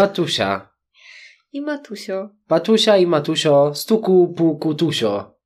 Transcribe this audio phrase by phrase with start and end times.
[0.00, 0.66] Patusia.
[1.52, 2.30] I Matusio.
[2.48, 5.39] Patusia i Matusio, stuku puku tusio.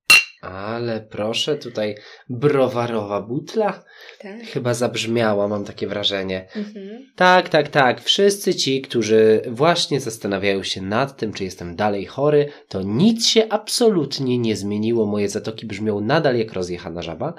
[0.44, 1.94] Ale proszę, tutaj
[2.28, 3.82] browarowa butla
[4.22, 4.40] Tak.
[4.42, 6.48] chyba zabrzmiała, mam takie wrażenie.
[6.56, 7.06] Mhm.
[7.16, 8.02] Tak, tak, tak.
[8.02, 13.46] Wszyscy ci, którzy właśnie zastanawiają się nad tym, czy jestem dalej chory, to nic się
[13.50, 15.06] absolutnie nie zmieniło.
[15.06, 17.34] Moje zatoki brzmią nadal jak rozjechana żaba.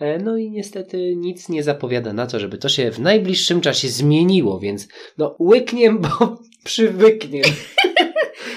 [0.00, 3.88] E, No i niestety nic nie zapowiada na to, żeby to się w najbliższym czasie
[3.88, 7.44] zmieniło, więc no łykniem, bo przywykniem.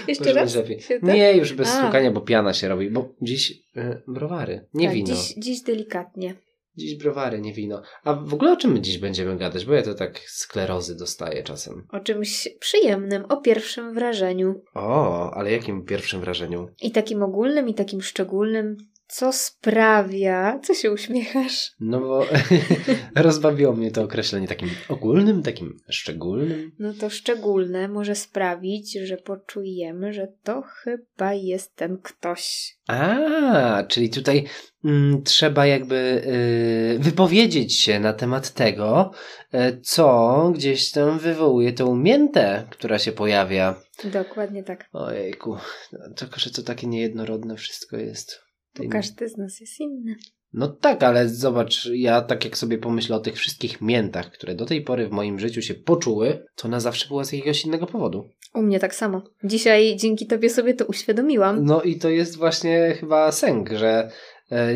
[0.08, 0.56] Jeszcze raz?
[0.56, 0.80] lepiej.
[1.04, 1.84] Nie, już bez A.
[1.84, 5.16] stukania, bo piana się robi, bo dziś e, browary, nie tak, wino.
[5.16, 6.36] Dziś, dziś delikatnie.
[6.78, 7.82] Dziś browary, nie wino.
[8.04, 9.66] A w ogóle o czym my dziś będziemy gadać?
[9.66, 11.88] Bo ja to tak sklerozy dostaję czasem.
[11.90, 14.62] O czymś przyjemnym, o pierwszym wrażeniu.
[14.74, 16.68] O, ale jakim pierwszym wrażeniu?
[16.82, 18.78] I takim ogólnym, i takim szczególnym.
[19.08, 20.60] Co sprawia?
[20.64, 21.72] Co się uśmiechasz?
[21.80, 22.26] No bo
[23.16, 26.72] rozbawiło mnie to określenie takim ogólnym, takim szczególnym.
[26.80, 32.76] No to szczególne może sprawić, że poczujemy, że to chyba jest ten ktoś.
[32.88, 34.46] A, czyli tutaj
[34.86, 35.96] mm, trzeba jakby
[36.96, 39.12] y, wypowiedzieć się na temat tego,
[39.54, 43.76] y, co gdzieś tam wywołuje tą miętę, która się pojawia.
[44.04, 44.86] Dokładnie tak.
[44.94, 45.58] Ojejku,
[45.92, 48.47] no, tylko że to takie niejednorodne wszystko jest.
[48.78, 50.16] Tej- każdy z nas jest inny.
[50.54, 54.66] No tak, ale zobacz, ja tak jak sobie pomyślę o tych wszystkich miętach, które do
[54.66, 58.30] tej pory w moim życiu się poczuły, to na zawsze była z jakiegoś innego powodu.
[58.54, 59.22] U mnie tak samo.
[59.44, 61.66] Dzisiaj dzięki tobie sobie to uświadomiłam.
[61.66, 64.12] No i to jest właśnie chyba sęk, że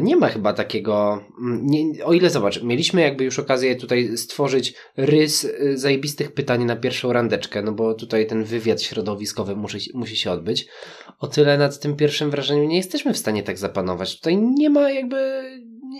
[0.01, 1.23] nie ma chyba takiego.
[1.39, 6.65] mm, Nie, o ile zobacz, mieliśmy jakby już okazję tutaj stworzyć rys e, zajebistych pytań
[6.65, 10.67] na pierwszą randeczkę, no bo tutaj ten wywiad środowiskowy musi, musi się odbyć.
[11.19, 14.17] O tyle nad tym pierwszym wrażeniem nie jesteśmy w stanie tak zapanować.
[14.17, 15.43] Tutaj nie ma jakby.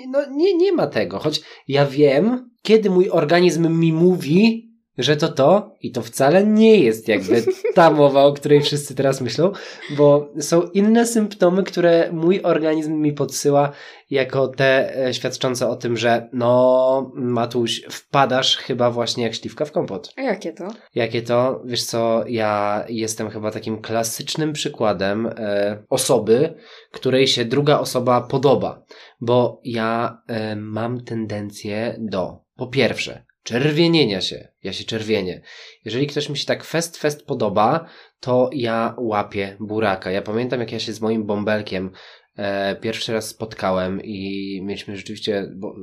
[0.10, 5.30] No nie, nie ma tego, choć ja wiem, kiedy mój organizm mi mówi, że to
[5.30, 7.44] to i to wcale nie jest jakby
[7.76, 9.52] ta mowa, o której wszyscy teraz myślą,
[9.98, 13.72] bo są inne symptomy, które mój organizm mi podsyła
[14.10, 19.72] jako te e, świadczące o tym, że no Matuś, wpadasz chyba właśnie jak śliwka w
[19.72, 20.14] kompot.
[20.18, 20.68] A jakie to?
[20.96, 21.62] Jakie to?
[21.66, 26.54] Wiesz co, ja jestem chyba takim klasycznym przykładem e, osoby,
[26.92, 28.84] której się druga osoba podoba,
[29.22, 34.48] bo ja e, mam tendencję do, po pierwsze, czerwienienia się.
[34.64, 35.42] Ja się czerwienię.
[35.86, 37.86] Jeżeli ktoś mi się tak fest, fest podoba,
[38.20, 40.12] to ja łapię buraka.
[40.12, 41.92] Ja pamiętam, jak ja się z moim bąbelkiem
[42.38, 45.76] e, pierwszy raz spotkałem i mieliśmy rzeczywiście, bo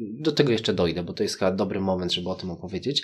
[0.00, 3.02] do tego jeszcze dojdę, bo to jest chyba dobry moment, żeby o tym opowiedzieć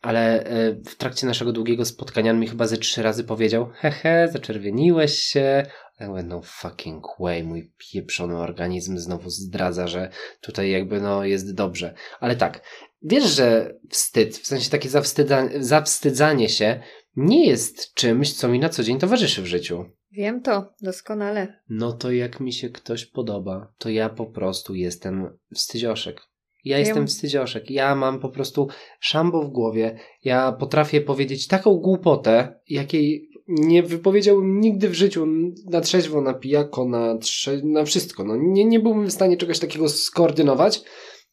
[0.00, 4.28] ale e, w trakcie naszego długiego spotkania on mi chyba ze trzy razy powiedział hehe,
[4.32, 5.66] zaczerwieniłeś się.
[6.00, 10.10] Ja mówię, no fucking way, mój pieprzony organizm znowu zdradza, że
[10.40, 11.94] tutaj jakby no jest dobrze.
[12.20, 12.62] Ale tak,
[13.02, 16.80] wiesz, że wstyd, w sensie takie zawstydza, zawstydzanie się
[17.16, 19.84] nie jest czymś, co mi na co dzień towarzyszy w życiu.
[20.12, 21.60] Wiem to doskonale.
[21.68, 26.20] No to jak mi się ktoś podoba, to ja po prostu jestem wstydzioszek.
[26.64, 27.70] Ja Ja jestem wstydzioszek.
[27.70, 28.68] Ja mam po prostu
[29.00, 29.98] szambo w głowie.
[30.24, 35.26] Ja potrafię powiedzieć taką głupotę, jakiej nie wypowiedziałbym nigdy w życiu
[35.66, 38.24] na trzeźwo, na pijako, na, trze- na wszystko.
[38.24, 40.82] No, nie, nie byłbym w stanie czegoś takiego skoordynować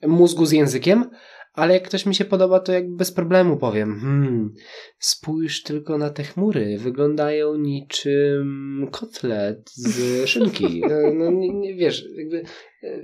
[0.07, 1.09] mózgu z językiem,
[1.55, 3.99] ale jak ktoś mi się podoba, to jak bez problemu powiem.
[3.99, 4.53] Hmm,
[4.99, 6.77] spójrz tylko na te chmury.
[6.77, 10.81] Wyglądają niczym kotlet z szynki.
[10.85, 12.43] E, No nie, nie wiesz, jakby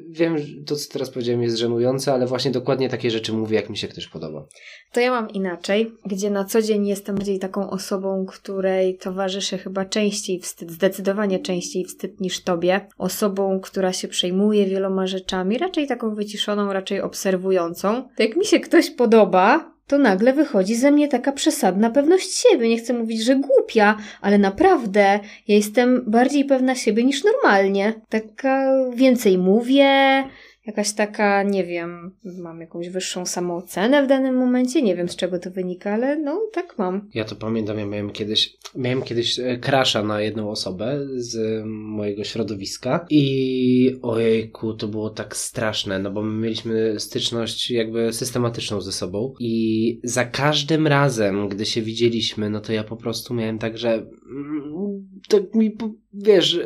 [0.09, 3.77] wiem, to co teraz powiedziałem jest żenujące, ale właśnie dokładnie takie rzeczy mówię, jak mi
[3.77, 4.45] się ktoś podoba.
[4.91, 9.85] To ja mam inaczej, gdzie na co dzień jestem bardziej taką osobą, której towarzyszy chyba
[9.85, 12.87] częściej wstyd, zdecydowanie częściej wstyd niż tobie.
[12.97, 18.09] Osobą, która się przejmuje wieloma rzeczami, raczej taką wyciszoną, raczej obserwującą.
[18.17, 22.69] To jak mi się ktoś podoba, to nagle wychodzi ze mnie taka przesadna pewność siebie.
[22.69, 27.93] Nie chcę mówić, że głupia, ale naprawdę ja jestem bardziej pewna siebie niż normalnie.
[28.09, 30.23] Taka więcej mówię,
[30.65, 35.39] jakaś taka, nie wiem, mam jakąś wyższą samoocenę w danym momencie, nie wiem z czego
[35.39, 37.09] to wynika, ale no tak mam.
[37.13, 41.65] Ja to pamiętam, ja miałem kiedyś, miałem kiedyś e, crasha na jedną osobę z e,
[41.65, 48.81] mojego środowiska i ojejku, to było tak straszne, no bo my mieliśmy styczność jakby systematyczną
[48.81, 53.59] ze sobą i za każdym razem, gdy się widzieliśmy, no to ja po prostu miałem
[53.59, 55.77] tak, że mm, tak mi,
[56.13, 56.59] wiesz,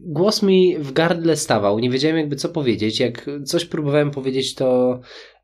[0.00, 5.00] głos mi w gardle stawał, nie wiedziałem jakby co powiedzieć, jak coś próbowałem powiedzieć, to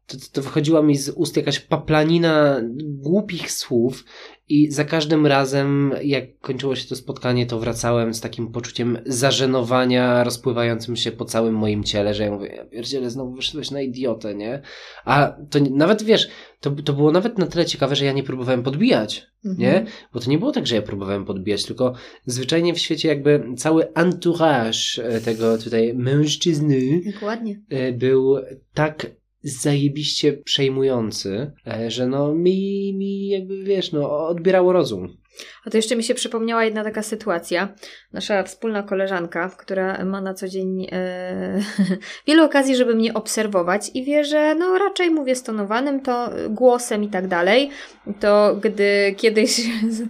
[0.07, 4.05] to, to wychodziła mi z ust jakaś paplanina głupich słów
[4.49, 10.25] I za każdym razem, jak kończyło się to spotkanie, to wracałem z takim poczuciem zażenowania
[10.25, 14.35] rozpływającym się po całym moim ciele, że ja mówię, ja pierdzielę, znowu wyszedłeś na idiotę,
[14.35, 14.63] nie?
[15.05, 16.29] A to nawet, wiesz,
[16.61, 19.61] to, to było nawet na tyle ciekawe, że ja nie próbowałem podbijać, Mhm.
[19.61, 19.87] nie?
[20.13, 21.95] Bo to nie było tak, że ja próbowałem podbijać, tylko
[22.27, 27.61] zwyczajnie w świecie jakby cały entourage e, tego tutaj mężczyzny Dokładnie.
[27.71, 28.37] e, był
[28.75, 29.07] tak
[29.45, 35.17] zajebiście przejmujący, e, że no mi, mi jakby wiesz, no odbierało rozum.
[35.65, 37.75] A to jeszcze mi się przypomniała jedna taka sytuacja.
[38.13, 41.61] Nasza wspólna koleżanka, która ma na co dzień e,
[42.27, 47.09] wiele okazji, żeby mnie obserwować i wie, że no raczej mówię stonowanym to głosem i
[47.09, 47.71] tak dalej.
[48.21, 49.61] To gdy kiedyś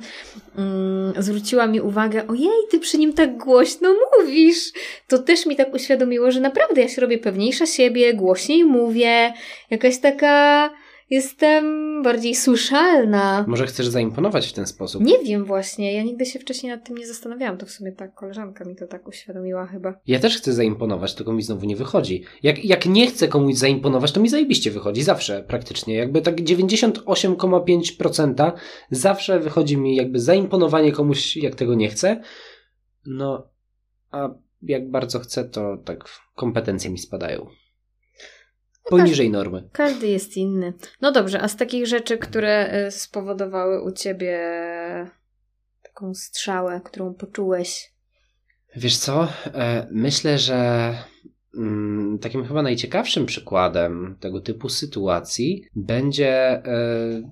[0.59, 4.73] mm, zwróciła mi uwagę, ojej, ty przy nim tak głośno mówisz,
[5.09, 9.33] to też mi tak uświadomiło, że naprawdę ja się robię pewniejsza siebie, głośniej mówię,
[9.71, 10.71] jakaś taka
[11.11, 13.45] jestem bardziej słyszalna.
[13.49, 15.03] Może chcesz zaimponować w ten sposób?
[15.03, 18.09] Nie wiem właśnie, ja nigdy się wcześniej nad tym nie zastanawiałam, to w sumie ta
[18.09, 19.95] koleżanka mi to tak uświadomiła chyba.
[20.07, 22.25] Ja też chcę zaimponować, tylko mi znowu nie wychodzi.
[22.43, 25.95] Jak, jak nie chcę komuś zaimponować, to mi zajebiście wychodzi, zawsze praktycznie.
[25.95, 28.53] Jakby tak 98,5%
[28.91, 32.21] zawsze wychodzi mi jakby zaimponowanie komuś, jak tego nie chcę.
[33.07, 33.49] No,
[34.11, 34.29] a
[34.63, 36.05] jak bardzo chcę, to tak
[36.35, 37.47] kompetencje mi spadają.
[38.91, 39.69] Poniżej normy.
[39.73, 40.73] Każdy jest inny.
[41.01, 44.41] No dobrze, a z takich rzeczy, które y, spowodowały u ciebie
[45.83, 47.95] taką strzałę, którą poczułeś,
[48.77, 49.29] Wiesz co?
[49.55, 50.91] E, Myślę, że
[51.57, 56.63] mm, takim chyba najciekawszym przykładem tego typu sytuacji będzie e,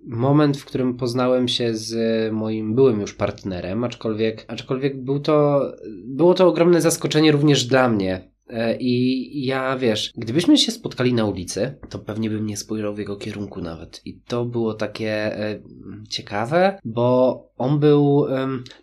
[0.07, 5.63] moment, w którym poznałem się z moim byłym już partnerem, aczkolwiek, aczkolwiek był to,
[6.05, 8.32] było to ogromne zaskoczenie również dla mnie.
[8.53, 12.99] E, I ja wiesz, gdybyśmy się spotkali na ulicy, to pewnie bym nie spojrzał w
[12.99, 14.01] jego kierunku nawet.
[14.05, 15.61] I to było takie e,
[16.09, 18.27] ciekawe, bo on był,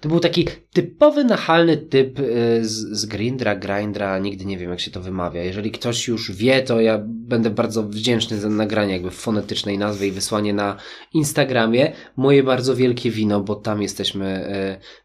[0.02, 2.24] to był taki typowy, nachalny typ e,
[2.66, 5.44] z, z Grindra, Grindra, nigdy nie wiem jak się to wymawia.
[5.44, 10.12] Jeżeli ktoś już wie, to ja będę bardzo wdzięczny za nagranie jakby fonetycznej nazwy i
[10.12, 10.78] wysłanie na
[11.14, 11.92] Instagramie.
[12.18, 14.50] Moje bardzo wielkie wino, bo tam jesteśmy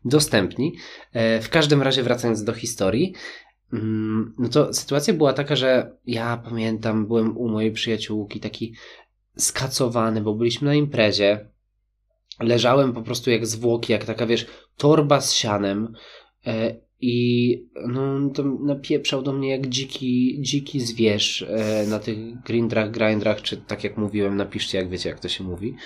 [0.05, 0.77] dostępni.
[1.41, 3.15] W każdym razie wracając do historii,
[4.39, 8.75] No to sytuacja była taka, że ja pamiętam, byłem u mojej przyjaciółki taki
[9.37, 11.49] skacowany, bo byliśmy na imprezie.
[12.41, 14.47] Leżałem po prostu jak zwłoki, jak taka, wiesz,
[14.77, 15.93] torba z sianem.
[16.47, 22.91] E, I no, to napieprzał do mnie jak dziki, dziki zwierz e, na tych grindrach,
[22.91, 25.77] grindrach, czy tak jak mówiłem, napiszcie jak wiecie, jak to się mówi.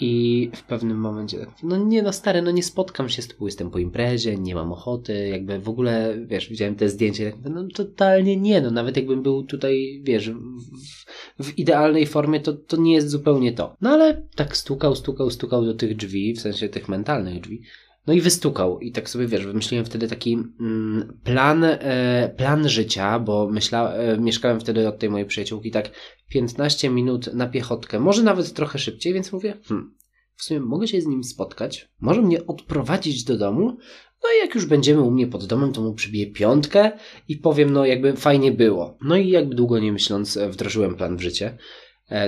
[0.00, 3.46] I w pewnym momencie, tak, no nie no stary, no nie spotkam się z tobą,
[3.46, 7.68] jestem po imprezie, nie mam ochoty, jakby w ogóle, wiesz, widziałem te zdjęcie, tak, no
[7.74, 12.94] totalnie nie, no nawet jakbym był tutaj, wiesz, w, w idealnej formie, to, to nie
[12.94, 13.76] jest zupełnie to.
[13.80, 17.62] No ale tak stukał, stukał, stukał do tych drzwi, w sensie tych mentalnych drzwi,
[18.06, 18.80] no i wystukał.
[18.80, 24.18] I tak sobie, wiesz, wymyśliłem wtedy taki mm, plan, e, plan życia, bo myśla, e,
[24.18, 25.90] mieszkałem wtedy od tej mojej przyjaciółki tak
[26.28, 29.94] 15 minut na piechotkę, może nawet trochę szybciej, więc mówię, hmm,
[30.36, 33.76] w sumie mogę się z nim spotkać, może mnie odprowadzić do domu,
[34.22, 36.92] no i jak już będziemy u mnie pod domem, to mu przybiję piątkę
[37.28, 38.98] i powiem, no jakby fajnie było.
[39.02, 41.58] No i jakby długo nie myśląc, e, wdrożyłem plan w życie,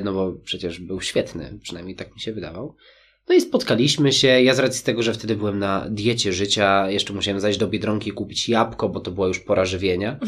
[0.05, 2.77] no bo przecież był świetny, przynajmniej tak mi się wydawał.
[3.29, 4.29] No i spotkaliśmy się.
[4.29, 8.11] Ja z racji tego, że wtedy byłem na diecie życia, jeszcze musiałem zajść do Biedronki
[8.11, 10.19] i kupić jabłko, bo to była już pora żywienia.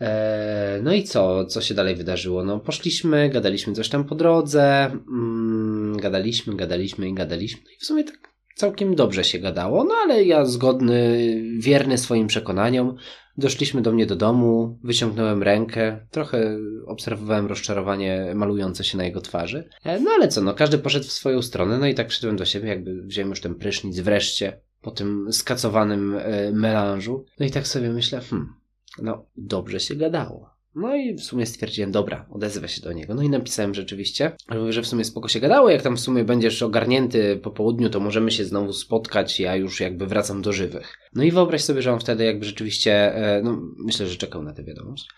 [0.00, 1.46] Eee, no i co?
[1.46, 2.44] Co się dalej wydarzyło?
[2.44, 7.60] No poszliśmy, gadaliśmy coś tam po drodze, mm, gadaliśmy, gadaliśmy i gadaliśmy.
[7.64, 11.20] No i w sumie tak całkiem dobrze się gadało, no ale ja zgodny,
[11.58, 12.96] wierny swoim przekonaniom,
[13.38, 19.68] doszliśmy do mnie do domu, wyciągnąłem rękę, trochę obserwowałem rozczarowanie malujące się na jego twarzy.
[19.84, 22.44] E, no ale co, no każdy poszedł w swoją stronę, no i tak przyszedłem do
[22.44, 27.24] siebie, jakby wziąłem już ten prysznic wreszcie po tym skacowanym e, melanżu.
[27.40, 28.54] No i tak sobie myślę, hmm,
[29.02, 30.55] no dobrze się gadało.
[30.76, 33.14] No i w sumie stwierdziłem, dobra, odezwę się do niego.
[33.14, 34.32] No i napisałem rzeczywiście,
[34.68, 38.00] że w sumie spoko się gadało, jak tam w sumie będziesz ogarnięty po południu, to
[38.00, 40.98] możemy się znowu spotkać, ja już jakby wracam do żywych.
[41.14, 44.52] No i wyobraź sobie, że on wtedy jakby rzeczywiście, e, no myślę, że czekał na
[44.52, 45.08] tę wiadomość.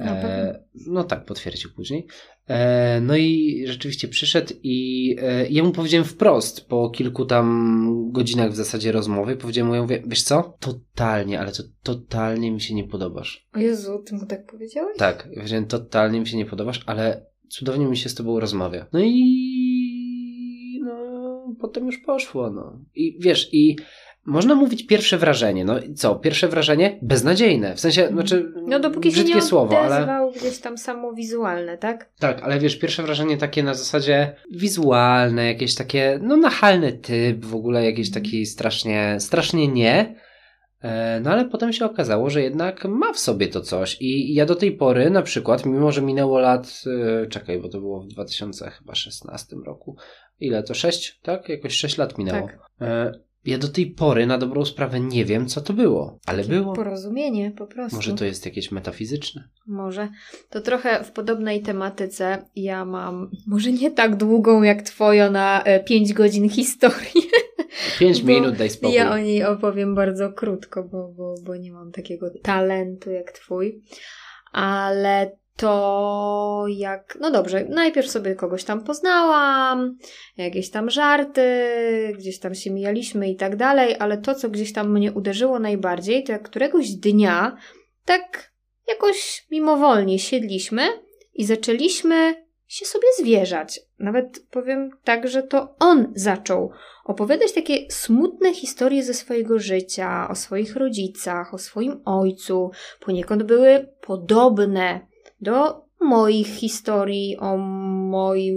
[0.00, 2.06] E, no tak, potwierdził później.
[2.46, 8.50] E, no i rzeczywiście przyszedł i e, ja mu powiedziałem wprost, po kilku tam godzinach
[8.50, 12.74] w zasadzie rozmowy, powiedziałem mu, ja mówię, wiesz co, totalnie, ale to totalnie mi się
[12.74, 13.48] nie podobasz.
[13.54, 14.96] O Jezu, ty mu tak powiedziałeś?
[14.96, 18.86] Tak, ja powiedziałem, totalnie mi się nie podobasz, ale cudownie mi się z tobą rozmawia.
[18.92, 22.80] No i no, potem już poszło, no.
[22.94, 23.76] I wiesz, i
[24.28, 25.64] można mówić pierwsze wrażenie.
[25.64, 26.14] No i co?
[26.14, 27.74] Pierwsze wrażenie beznadziejne.
[27.74, 32.10] W sensie, znaczy, No dopóki się brzydkie nie słowo, ale gdzieś tam samo wizualne, tak?
[32.18, 37.54] tak, ale wiesz, pierwsze wrażenie takie na zasadzie wizualne, jakieś takie, no nachalny typ, w
[37.54, 40.14] ogóle jakiś taki strasznie, strasznie nie.
[40.82, 44.46] E, No ale potem się okazało, że jednak ma w sobie to coś i ja
[44.46, 46.82] do tej pory na przykład, mimo że minęło lat,
[47.22, 49.96] e, czekaj, bo to było w 2016 roku,
[50.40, 50.74] ile to?
[50.74, 51.48] 6, tak?
[51.48, 52.46] Jakoś 6 lat minęło.
[52.46, 52.58] Tak.
[53.48, 56.54] E, Ja do tej pory na dobrą sprawę nie wiem, co to było, ale Takie
[56.54, 56.72] było.
[56.72, 57.96] Porozumienie po prostu.
[57.96, 59.48] Może to jest jakieś metafizyczne?
[59.66, 60.08] Może.
[60.50, 66.12] To trochę w podobnej tematyce ja mam, może nie tak długą jak twoja na 5
[66.12, 67.22] godzin historii.
[67.98, 68.96] 5 Bo minut, daj spokój.
[68.96, 73.82] Ja o niej opowiem bardzo krótko, bo, bo, bo nie mam takiego talentu jak twój.
[74.52, 77.18] Ale to jak.
[77.20, 79.98] No dobrze, najpierw sobie kogoś tam poznałam,
[80.36, 81.42] jakieś tam żarty,
[82.18, 86.24] gdzieś tam się mijaliśmy i tak dalej, ale to, co gdzieś tam mnie uderzyło najbardziej,
[86.24, 87.56] to jak któregoś dnia
[88.04, 88.52] tak
[88.88, 90.82] jakoś mimowolnie siedliśmy
[91.34, 92.34] i zaczęliśmy
[92.68, 93.80] się sobie zwierzać.
[93.98, 96.70] Nawet powiem tak, że to on zaczął
[97.04, 102.70] opowiadać takie smutne historie ze swojego życia, o swoich rodzicach, o swoim ojcu.
[103.00, 105.08] Poniekąd były podobne
[105.40, 108.56] do moich historii, o moim,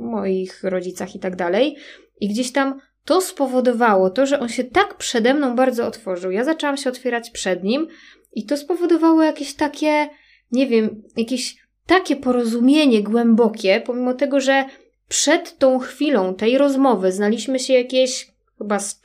[0.00, 1.76] moich rodzicach i tak dalej.
[2.20, 6.30] I gdzieś tam to spowodowało to, że on się tak przede mną bardzo otworzył.
[6.30, 7.88] Ja zaczęłam się otwierać przed nim
[8.32, 10.08] i to spowodowało jakieś takie,
[10.52, 11.56] nie wiem, jakieś
[11.86, 14.64] takie porozumienie głębokie, pomimo tego, że
[15.08, 19.00] przed tą chwilą tej rozmowy znaliśmy się jakieś chyba z,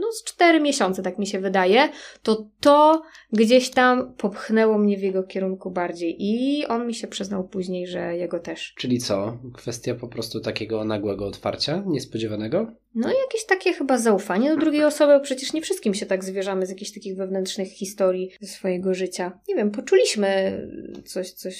[0.00, 1.88] no z cztery miesiące, tak mi się wydaje,
[2.22, 7.48] to to gdzieś tam popchnęło mnie w jego kierunku bardziej i on mi się przyznał
[7.48, 8.74] później, że jego też.
[8.76, 9.38] Czyli co?
[9.54, 12.72] Kwestia po prostu takiego nagłego otwarcia, niespodziewanego?
[12.94, 16.66] No jakieś takie chyba zaufanie do drugiej osoby, bo przecież nie wszystkim się tak zwierzamy
[16.66, 19.40] z jakichś takich wewnętrznych historii ze swojego życia.
[19.48, 20.60] Nie wiem, poczuliśmy
[21.04, 21.56] coś, coś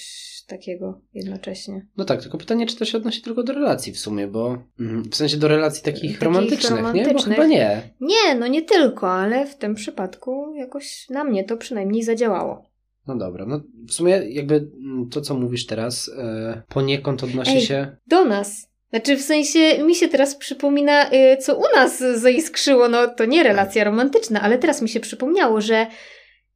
[0.47, 1.87] takiego jednocześnie.
[1.97, 5.03] No tak, tylko pytanie, czy to się odnosi tylko do relacji w sumie, bo mm,
[5.11, 6.83] w sensie do relacji takich, Takich romantycznych, nie?
[6.83, 7.37] Bo romantycznych.
[7.37, 7.83] chyba nie.
[8.01, 12.71] Nie, no nie tylko, ale w tym przypadku jakoś na mnie to przynajmniej zadziałało.
[13.07, 17.61] No dobra, no w sumie jakby mm, to, co mówisz teraz, e, poniekąd odnosi Ej.
[17.61, 17.97] się...
[18.07, 18.69] Do nas.
[18.91, 22.89] Znaczy, w sensie, mi się teraz przypomina, y, co u nas zaiskrzyło.
[22.89, 25.87] No, to nie relacja romantyczna, ale teraz mi się przypomniało, że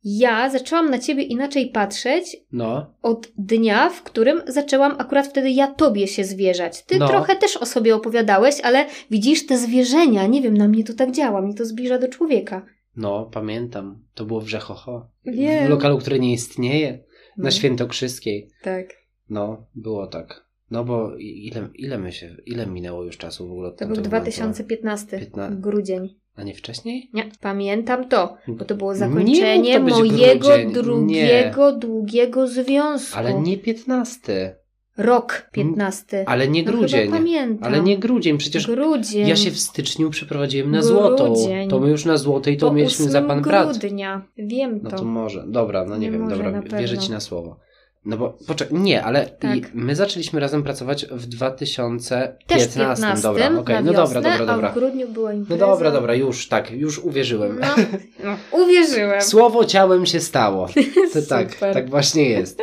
[0.04, 5.66] ja zaczęłam na ciebie inaczej patrzeć No, od dnia, w którym zaczęłam akurat wtedy ja
[5.66, 6.84] tobie się zwierzać.
[6.84, 7.08] Ty No.
[7.08, 11.10] trochę też o sobie opowiadałeś, ale widzisz te zwierzenia, nie wiem, na mnie to tak
[11.12, 12.66] działa, mnie to zbliża do człowieka.
[12.96, 14.04] no, pamiętam.
[14.14, 15.08] To było w Rzechocho.
[15.24, 15.66] Wiem.
[15.66, 16.92] W lokalu, który nie istnieje.
[17.36, 18.48] Na No, Świętokrzyskiej.
[18.62, 18.86] Tak.
[19.30, 20.44] No, było tak.
[20.70, 24.16] No bo ile, ile my się, ile minęło już czasu w ogóle To był tamtego
[24.16, 24.32] momentu?
[24.32, 26.08] 2015, Piętna- grudzień.
[26.40, 27.10] A nie wcześniej?
[27.12, 33.18] Nie, pamiętam to, bo to było Nie zakończenie to mojego grudzień, drugiego, długiego związku.
[33.18, 34.56] Ale nie 15.
[34.96, 36.24] Rok 15.
[36.28, 37.00] Ale nie No grudzień.
[37.04, 37.72] chyba pamiętam.
[37.72, 39.28] Ale nie grudzień, przecież Grudzień.
[39.28, 41.34] ja się w styczniu przeprowadziłem na złotą.
[41.70, 43.78] To my już na złotej to po mieliśmy za 8 pan brat.
[43.78, 44.22] grudnia.
[44.38, 44.96] Wiem No to.
[44.96, 45.44] to może.
[45.46, 47.56] Dobra, no nie, Nie wiem, może, dobra, na ci na słowo.
[48.04, 49.58] No bo poczekaj, nie, ale Tak.
[49.74, 52.36] my zaczęliśmy razem pracować w 2015.
[52.46, 54.70] Też w 15, dobra, okej, na no dobra, wiosnę, dobra, a dobra.
[54.70, 55.66] w grudniu była No impreza.
[55.66, 57.60] dobra, dobra, już tak, już uwierzyłem.
[57.60, 57.66] No,
[58.24, 59.22] no, uwierzyłem.
[59.22, 60.66] Słowo ciałem się stało.
[61.12, 62.62] To tak, tak właśnie jest.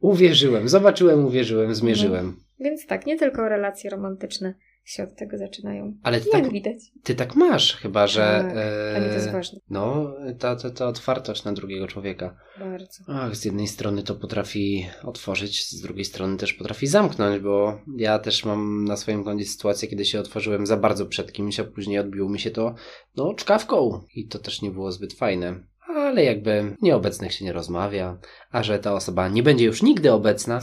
[0.00, 2.36] Uwierzyłem, zobaczyłem, uwierzyłem, zmierzyłem.
[2.60, 4.54] Więc tak, nie tylko relacje romantyczne
[4.86, 5.94] się od tego zaczynają.
[6.02, 6.76] Ale ty Jak tak, widać.
[7.02, 8.20] ty tak masz chyba, że...
[8.20, 8.52] Tak,
[8.90, 9.60] Dla mnie to jest e, ważne.
[9.70, 12.36] No, ta, ta, ta otwartość na drugiego człowieka.
[12.58, 13.04] Bardzo.
[13.08, 18.18] Ach, z jednej strony to potrafi otworzyć, z drugiej strony też potrafi zamknąć, bo ja
[18.18, 21.98] też mam na swoim koncie sytuację, kiedy się otworzyłem za bardzo przed kimś, a później
[21.98, 22.74] odbiło mi się to,
[23.16, 24.00] no, czkawką.
[24.14, 25.60] I to też nie było zbyt fajne.
[25.88, 28.18] Ale jakby nieobecnych się nie rozmawia,
[28.50, 30.60] a że ta osoba nie będzie już nigdy obecna, e,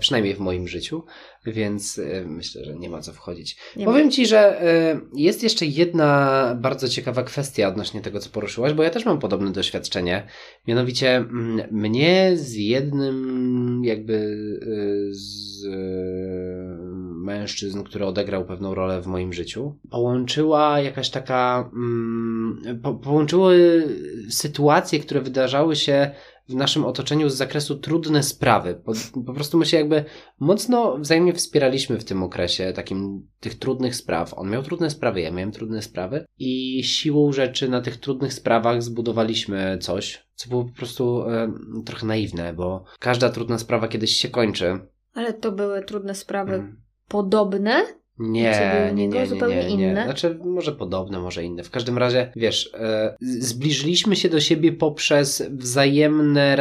[0.00, 1.04] przynajmniej w moim życiu,
[1.46, 3.56] więc e, myślę, że nie ma co wchodzić.
[3.76, 8.72] Nie Powiem Ci, że y, jest jeszcze jedna bardzo ciekawa kwestia odnośnie tego, co poruszyłaś,
[8.72, 10.26] bo ja też mam podobne doświadczenie.
[10.66, 14.38] Mianowicie mm, mnie z jednym jakby
[15.10, 15.64] z
[17.28, 23.84] mężczyzn, który odegrał pewną rolę w moim życiu, połączyła jakaś taka, mm, po, połączyły
[24.30, 26.10] sytuacje, które wydarzały się
[26.48, 28.74] w naszym otoczeniu z zakresu trudne sprawy.
[28.84, 28.92] Po,
[29.26, 30.04] po prostu my się jakby
[30.40, 34.34] mocno wzajemnie wspieraliśmy w tym okresie takim tych trudnych spraw.
[34.34, 38.82] On miał trudne sprawy, ja miałem trudne sprawy i siłą rzeczy na tych trudnych sprawach
[38.82, 41.52] zbudowaliśmy coś, co było po prostu e,
[41.86, 44.78] trochę naiwne, bo każda trudna sprawa kiedyś się kończy.
[45.14, 46.80] Ale to były trudne sprawy Mm.
[47.08, 47.82] podobne,
[48.18, 50.02] Nie, nie, nie, nie, zupełnie nie?
[50.04, 51.62] Znaczy, może podobne, może inne.
[51.62, 56.56] W każdym razie, wiesz, e, zbliżyliśmy się do siebie poprzez wzajemne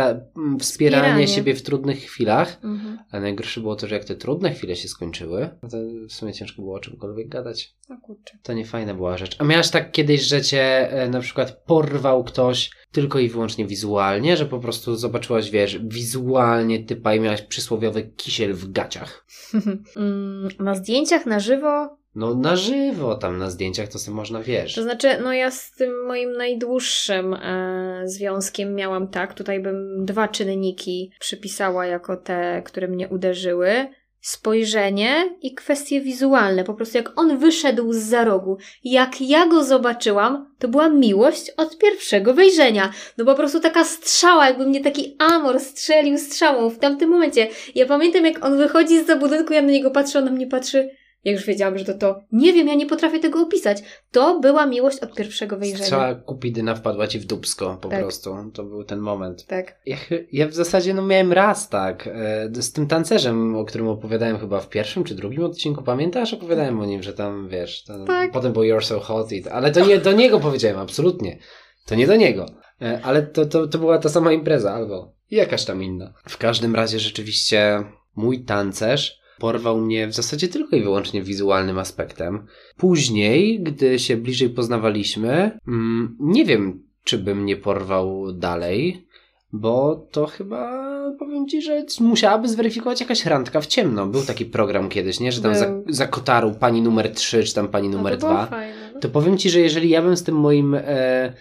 [0.59, 2.59] wspieranie siebie w trudnych chwilach.
[2.63, 2.99] Mhm.
[3.11, 5.77] A najgorsze było to, że jak te trudne chwile się skończyły, no to
[6.09, 7.75] w sumie ciężko było o czymkolwiek gadać.
[7.89, 7.97] No.
[8.43, 9.35] To nie fajna była rzecz.
[9.39, 14.37] A miałaś tak kiedyś, że cię e, na przykład porwał ktoś tylko i wyłącznie wizualnie,
[14.37, 19.25] że po prostu zobaczyłaś, wiesz, wizualnie typa i miałaś przysłowiowy kisiel w gaciach.
[19.97, 24.75] Mm, Na zdjęciach na żywo No na żywo tam na zdjęciach to sobie można, wiesz.
[24.75, 30.27] To znaczy, no ja z tym moim najdłuższym e, związkiem miałam tak, tutaj bym dwa
[30.27, 33.87] czynniki przypisała jako te, które mnie uderzyły.
[34.27, 36.63] Spojrzenie i kwestie wizualne.
[36.63, 41.51] Po prostu jak on wyszedł z za rogu, jak ja go zobaczyłam, to była miłość
[41.57, 42.91] od pierwszego wejrzenia.
[43.17, 47.47] No po prostu taka strzała, jakby mnie taki amor strzelił strzałą w tamtym momencie.
[47.75, 50.89] Ja pamiętam, jak on wychodzi z budynku, ja na niego patrzę, on na mnie patrzy.
[51.27, 52.19] Ja już wiedziałam, że to to.
[52.31, 53.77] Nie wiem, ja nie potrafię tego opisać.
[54.11, 55.83] To była miłość od pierwszego wejrzenia.
[55.83, 57.99] Strzała Kupidyna wpadła ci w dubsko po Tak.
[58.01, 58.35] prostu.
[58.53, 59.45] To był ten moment.
[59.45, 59.79] Tak.
[59.85, 59.97] Ja,
[60.31, 64.59] ja w zasadzie no miałem raz tak, e, z tym tancerzem, o którym opowiadałem chyba
[64.59, 66.33] w pierwszym czy drugim odcinku, pamiętasz?
[66.33, 68.31] Opowiadałem o nim, że tam, wiesz, tam, Tak.
[68.31, 71.37] potem był You're So Hot, i, ale to nie do niego powiedziałem, absolutnie.
[71.85, 72.45] To nie do niego.
[72.81, 76.13] E, Ale to, to, to była ta sama impreza, albo jakaś tam inna.
[76.29, 77.83] W każdym razie rzeczywiście
[78.15, 82.45] mój tancerz porwał mnie w zasadzie tylko i wyłącznie wizualnym aspektem.
[82.77, 89.07] Później, gdy się bliżej poznawaliśmy, mm, nie wiem, czy bym nie porwał dalej,
[89.53, 90.87] bo to chyba
[91.19, 94.07] powiem ci, że musiałaby zweryfikować jakaś randka w ciemno.
[94.07, 95.31] Był taki program kiedyś, nie?
[95.31, 95.83] Że tam za, Był.
[95.89, 98.45] za kotaru pani numer 3 czy tam pani numer no, to było 2.
[98.45, 98.99] Fajne, no.
[98.99, 101.33] To powiem ci, że jeżeli ja bym z tym moim e,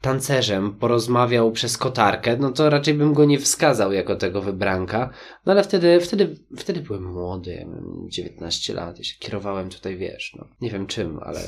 [0.00, 5.10] tancerzem porozmawiał przez kotarkę, no to raczej bym go nie wskazał jako tego wybranka.
[5.46, 9.96] No ale wtedy, wtedy, wtedy byłem młody, ja miałem 19 lat, ja się kierowałem tutaj,
[9.96, 11.40] wiesz, no nie wiem czym, ale,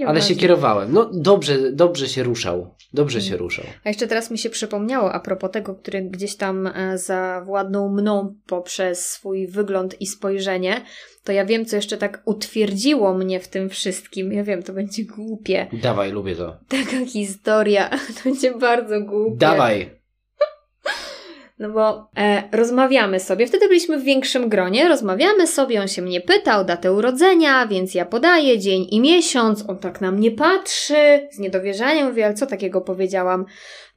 [0.00, 0.92] Nie ale się kierowałem.
[0.92, 3.38] No dobrze, dobrze się ruszał, dobrze się Mm.
[3.40, 3.64] ruszał.
[3.84, 8.34] A jeszcze teraz mi się przypomniało a propos tego, który gdzieś tam e, zawładnął mną
[8.46, 10.80] poprzez swój wygląd i spojrzenie,
[11.24, 14.32] to ja wiem, co jeszcze tak utwierdziło mnie w tym wszystkim.
[14.32, 15.66] Ja wiem, to będzie głupie.
[15.82, 16.56] Dawaj, lubię to.
[16.68, 19.36] Taka historia, to będzie bardzo głupie.
[19.36, 19.99] Dawaj!
[21.60, 26.20] No bo e, rozmawiamy sobie, wtedy byliśmy w większym gronie, rozmawiamy sobie, on się mnie
[26.20, 31.28] pyta o datę urodzenia, więc ja podaję dzień i miesiąc, on tak na mnie patrzy,
[31.32, 33.44] z niedowierzaniem mówi, ale co takiego powiedziałam?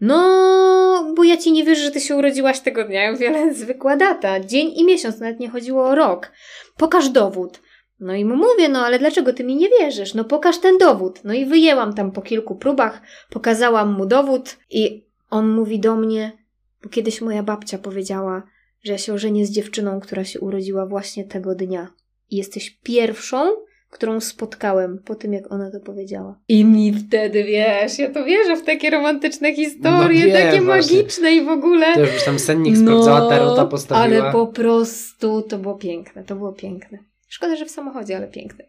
[0.01, 3.03] No, bo ja ci nie wierzę, że ty się urodziłaś tego dnia.
[3.03, 6.31] Ja mówię, ale zwykła data, dzień i miesiąc, nawet nie chodziło o rok.
[6.77, 7.61] Pokaż dowód.
[7.99, 10.13] No i mu mówię, no ale dlaczego ty mi nie wierzysz?
[10.13, 11.19] No pokaż ten dowód.
[11.23, 16.42] No i wyjęłam tam po kilku próbach, pokazałam mu dowód i on mówi do mnie,
[16.83, 18.43] bo kiedyś moja babcia powiedziała,
[18.83, 21.87] że ja się ożenię z dziewczyną, która się urodziła właśnie tego dnia.
[22.29, 23.51] I jesteś pierwszą,
[23.89, 26.39] którą spotkałem po tym, jak ona to powiedziała.
[26.47, 30.97] I mi wtedy, wiesz, ja to wierzę w takie romantyczne historie, No wiem, takie właśnie.
[30.97, 31.93] magiczne i w ogóle.
[31.93, 34.07] To już tam sennik sprawdzała, tarota postawiła.
[34.17, 36.97] No, ale po prostu to było piękne, to było piękne.
[37.27, 38.65] Szkoda, że w samochodzie, ale piękne.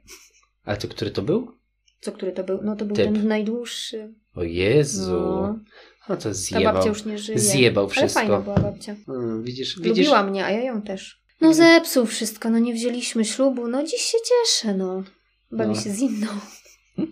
[0.65, 1.53] Ale to który to był?
[2.01, 2.59] Co, który to był?
[2.63, 3.05] No to był Typ.
[3.05, 4.15] ten najdłuższy.
[4.35, 5.13] O Jezu.
[5.13, 5.59] No,
[6.09, 6.75] No to ta zjebał.
[6.75, 7.39] babcia już nie żyje.
[7.39, 8.21] Zjebał Ale wszystko.
[8.21, 8.97] fajna była babcia.
[9.09, 9.97] Mm, widzisz, widzisz.
[10.07, 11.21] Lubiła mnie, a ja ją też.
[11.41, 15.05] No zepsuł wszystko, no nie wzięliśmy ślubu, no dziś się cieszę, no.
[15.53, 15.81] Bawi No.
[15.81, 16.27] się z inną.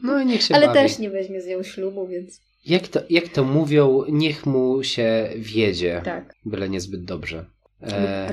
[0.03, 0.79] No i niech się Ale bawi.
[0.79, 5.33] też nie weźmie z nią ślubu, więc Jak to, jak to mówią, niech mu się
[5.37, 6.35] wiedzie, tak.
[6.45, 7.45] byle niezbyt dobrze.
[7.83, 8.31] E,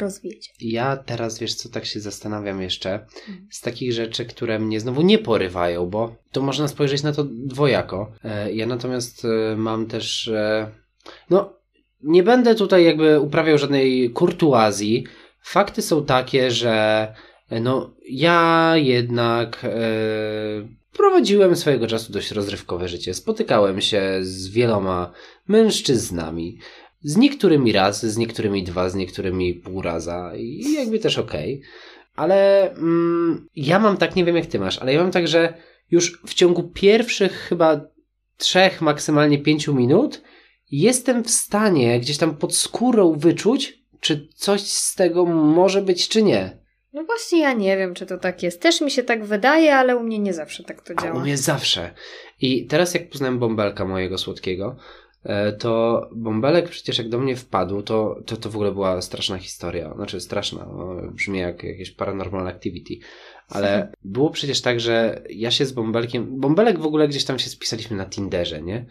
[0.62, 3.06] ja teraz, wiesz co, tak się zastanawiam jeszcze,
[3.52, 8.12] z takich rzeczy, które mnie znowu nie porywają, bo to można spojrzeć na to dwojako.
[8.24, 10.72] E, ja natomiast e, mam też, e,
[11.30, 11.54] no,
[12.04, 15.06] nie będę tutaj jakby uprawiał żadnej kurtuazji.
[15.42, 17.08] Fakty są takie, że
[17.62, 19.66] no, ja jednak
[20.94, 23.14] prowadziłem swojego czasu dość rozrywkowe życie.
[23.14, 25.12] Spotykałem się z wieloma
[25.48, 26.60] mężczyznami.
[27.02, 31.62] Z niektórymi raz, z niektórymi dwa, z niektórymi pół raza i jakby też okej.
[32.16, 35.54] Ale mm, ja mam tak, nie wiem jak ty masz, ale ja mam tak, że
[35.92, 37.82] już w ciągu pierwszych chyba
[38.38, 40.22] trzech, maksymalnie pięciu minut
[40.72, 46.24] jestem w stanie gdzieś tam pod skórą wyczuć, czy coś z tego może być, czy
[46.24, 46.60] nie.
[46.94, 48.62] No właśnie ja nie wiem, czy to tak jest.
[48.62, 51.18] Też mi się tak wydaje, ale u mnie nie zawsze tak to A działa.
[51.18, 51.94] u mnie zawsze.
[52.42, 54.76] I teraz jak poznałem bąbelka mojego słodkiego,
[55.60, 59.93] to bąbelek przecież jak do mnie wpadł, to, to, to w ogóle była straszna historia.
[59.95, 62.93] Znaczy straszna, no, brzmi jak jakieś paranormal activity.
[63.47, 67.49] Ale było przecież tak, że ja się z bąbelkiem, bąbelek w ogóle gdzieś tam się
[67.49, 68.86] spisaliśmy na Tinderze, nie?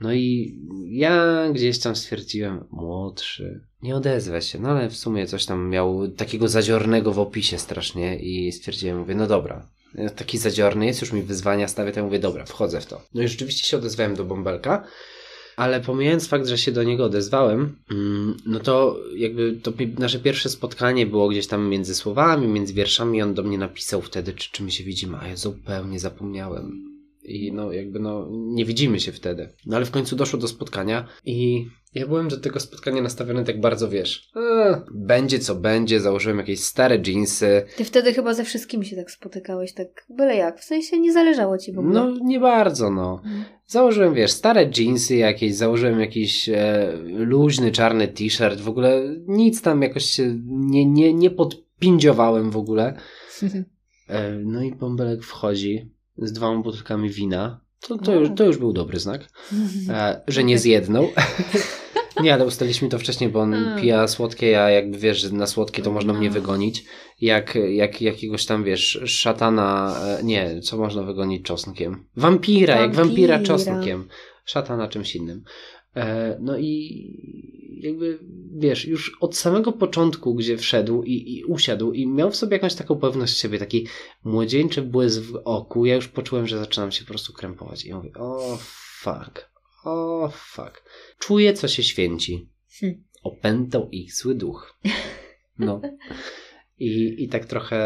[0.00, 0.58] No i
[0.88, 6.08] ja gdzieś tam stwierdziłem, młodszy, nie odezwę się, no ale w sumie coś tam miał
[6.08, 9.68] takiego zaziornego w opisie strasznie i stwierdziłem, mówię, no dobra,
[10.16, 13.02] taki zadziorny jest, już mi wyzwania stawia, to ja mówię, dobra, wchodzę w to.
[13.14, 14.84] No i rzeczywiście się odezwałem do Bąbelka,
[15.56, 20.48] ale pomijając fakt, że się do niego odezwałem, mm, no to jakby to nasze pierwsze
[20.48, 24.62] spotkanie było gdzieś tam między słowami, między wierszami, on do mnie napisał wtedy, czy, czy
[24.62, 26.91] my się widzimy, a ja zupełnie zapomniałem.
[27.24, 29.48] I no jakby no nie widzimy się wtedy.
[29.66, 33.60] No ale w końcu doszło do spotkania i ja byłem do tego spotkania nastawiony tak
[33.60, 37.62] bardzo, wiesz, a, będzie co będzie, założyłem jakieś stare jeansy.
[37.76, 41.58] Ty wtedy chyba ze wszystkimi się tak spotykałeś, tak byle jak, w sensie nie zależało
[41.58, 41.94] ci w ogóle.
[41.94, 43.20] No nie bardzo, no.
[43.24, 43.44] Mhm.
[43.66, 49.82] Założyłem, wiesz, stare jeansy jakieś, założyłem jakiś e, luźny, czarny t-shirt, w ogóle nic tam
[49.82, 52.94] jakoś się nie, nie, nie podpindziowałem w ogóle.
[54.08, 57.60] E, no i bąbelek wchodzi z dwoma butelkami wina.
[57.80, 59.28] To, to, już, to już był dobry znak,
[59.88, 61.08] e, że nie zjednął.
[62.22, 63.80] Nie, ale ustaliliśmy to wcześniej, bo on hmm.
[63.80, 66.34] pija słodkie, ja jakby wiesz, że na słodkie to można mnie no.
[66.34, 66.84] wygonić.
[67.20, 72.04] Jak, jak jakiegoś tam wiesz, szatana, e, nie, co można wygonić czosnkiem?
[72.16, 74.08] Wampira, jak wampira czosnkiem.
[74.44, 75.44] Szatana czymś innym.
[75.96, 78.18] E, no i jakby,
[78.54, 82.74] wiesz, już od samego początku, gdzie wszedł i, i usiadł i miał w sobie jakąś
[82.74, 83.86] taką pewność siebie, taki
[84.24, 87.84] młodzieńczy błysk w oku, ja już poczułem, że zaczynam się po prostu krępować.
[87.84, 88.58] I mówię, o
[89.00, 89.50] fuck,
[89.84, 90.84] o fuck.
[91.18, 92.48] Czuję, co się święci.
[92.80, 93.04] Hmm.
[93.22, 94.78] Opętał ich zły duch.
[95.58, 95.80] No.
[96.78, 97.76] I, I tak trochę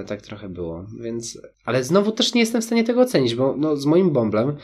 [0.00, 0.86] e, tak trochę było.
[1.00, 4.56] Więc, ale znowu też nie jestem w stanie tego ocenić, bo no, z moim bąblem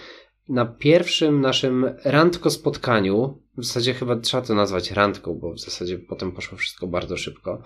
[0.48, 5.98] na pierwszym naszym randko spotkaniu, w zasadzie chyba trzeba to nazwać randką, bo w zasadzie
[5.98, 7.62] potem poszło wszystko bardzo szybko,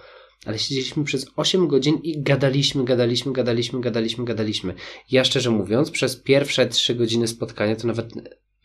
[0.47, 4.75] ale siedzieliśmy przez 8 godzin i gadaliśmy, gadaliśmy, gadaliśmy, gadaliśmy, gadaliśmy.
[5.11, 8.13] Ja szczerze mówiąc, przez pierwsze 3 godziny spotkania to nawet,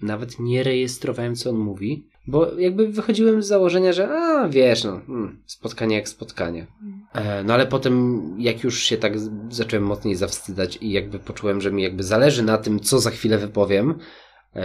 [0.02, 5.02] nawet nie rejestrowałem, co on mówi, bo jakby wychodziłem z założenia, że a wiesz, no,
[5.08, 6.68] hmm, spotkanie jak spotkanie.
[7.14, 9.14] E, no ale potem, jak już się tak
[9.50, 13.38] zacząłem mocniej zawstydzać i jakby poczułem, że mi jakby zależy na tym, co za chwilę
[13.38, 14.00] wypowiem,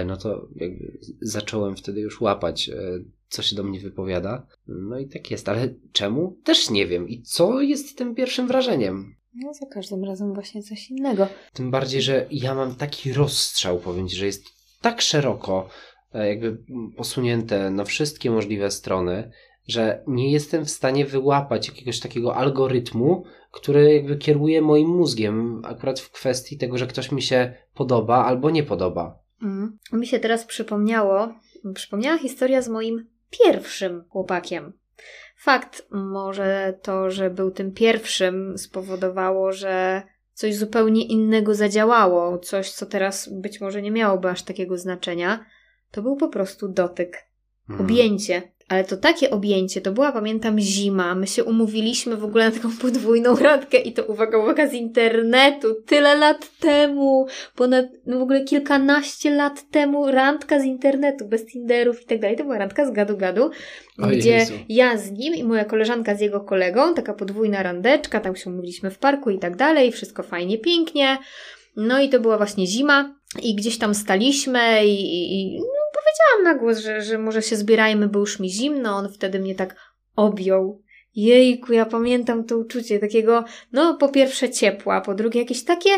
[0.06, 2.74] no to jakby zacząłem wtedy już łapać, e,
[3.28, 4.46] co się do mnie wypowiada.
[4.66, 6.38] No i tak jest, ale czemu?
[6.44, 7.08] Też nie wiem.
[7.08, 9.14] I co jest tym pierwszym wrażeniem?
[9.34, 11.26] No za każdym razem właśnie coś innego.
[11.52, 14.44] Tym bardziej, że ja mam taki rozstrzał, powiem Ci, że jest
[14.80, 15.68] tak szeroko
[16.14, 16.58] E, jakby
[16.96, 19.30] posunięte na wszystkie możliwe strony,
[19.66, 26.00] że nie jestem w stanie wyłapać jakiegoś takiego algorytmu, który jakby kieruje moim mózgiem akurat
[26.00, 29.18] w kwestii tego, że ktoś mi się podoba albo nie podoba.
[29.42, 29.78] Mm.
[29.92, 31.34] Mi się teraz przypomniało,
[31.74, 34.72] przypomniała historia z moim pierwszym chłopakiem.
[35.36, 42.86] Fakt, może to, że był tym pierwszym, spowodowało, że coś zupełnie innego zadziałało, coś, co
[42.86, 45.44] teraz być może nie miałoby aż takiego znaczenia
[45.90, 47.27] to był po prostu dotyk.
[47.70, 47.80] Mhm.
[47.80, 48.42] Objęcie.
[48.68, 51.14] Ale to takie objęcie, to była, pamiętam, zima.
[51.14, 55.74] My się umówiliśmy w ogóle na taką podwójną randkę i to uwaga, uwaga z internetu.
[55.86, 57.26] Tyle lat temu,
[57.56, 62.36] ponad, no w ogóle kilkanaście lat temu randka z internetu, bez Tinderów i tak dalej.
[62.36, 63.50] To była randka z gadu-gadu,
[63.98, 64.54] gdzie Jezu.
[64.68, 68.90] ja z nim i moja koleżanka z jego kolegą, taka podwójna randeczka, tam się umówiliśmy
[68.90, 69.92] w parku i tak dalej.
[69.92, 71.18] Wszystko fajnie, pięknie.
[71.76, 75.64] No i to była właśnie zima i gdzieś tam staliśmy i, i no,
[76.18, 78.96] powiedziałam na głos, że, że może się zbierajmy, bo już mi zimno.
[78.96, 79.76] On wtedy mnie tak
[80.16, 80.82] objął.
[81.14, 85.90] Jejku, ja pamiętam to uczucie takiego, no po pierwsze ciepła, po drugie jakieś takie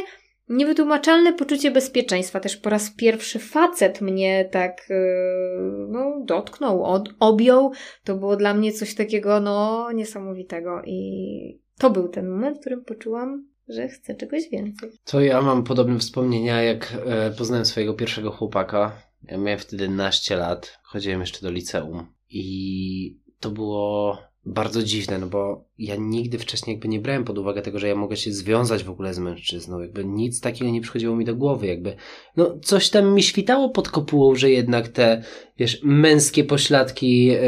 [0.48, 2.40] niewytłumaczalne poczucie bezpieczeństwa.
[2.40, 7.72] Też po raz pierwszy facet mnie tak yy, no, dotknął, od, objął.
[8.04, 12.84] To było dla mnie coś takiego no niesamowitego i to był ten moment, w którym
[12.84, 14.90] poczułam że chcę czegoś więcej.
[15.04, 19.09] To ja mam podobne wspomnienia, jak e, poznałem swojego pierwszego chłopaka.
[19.22, 25.26] Ja miałem wtedy naście lat, chodziłem jeszcze do liceum i to było bardzo dziwne, no
[25.26, 28.84] bo ja nigdy wcześniej jakby nie brałem pod uwagę tego, że ja mogę się związać
[28.84, 31.96] w ogóle z mężczyzną, jakby nic takiego nie przychodziło mi do głowy, jakby
[32.36, 35.22] no coś tam mi świtało pod kopułą, że jednak te,
[35.58, 37.40] wiesz, męskie pośladki yy,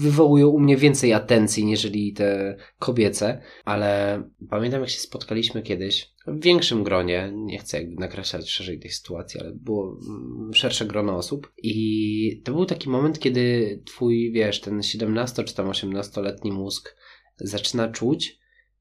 [0.00, 6.44] wywołują u mnie więcej atencji niżeli te kobiece, ale pamiętam jak się spotkaliśmy kiedyś w
[6.44, 11.52] większym gronie, nie chcę jakby nakreślać szerzej tej sytuacji, ale było mm, szersze grono osób.
[11.62, 16.96] I to był taki moment, kiedy twój, wiesz, ten 17 czy tam 18-letni mózg
[17.36, 18.38] zaczyna czuć,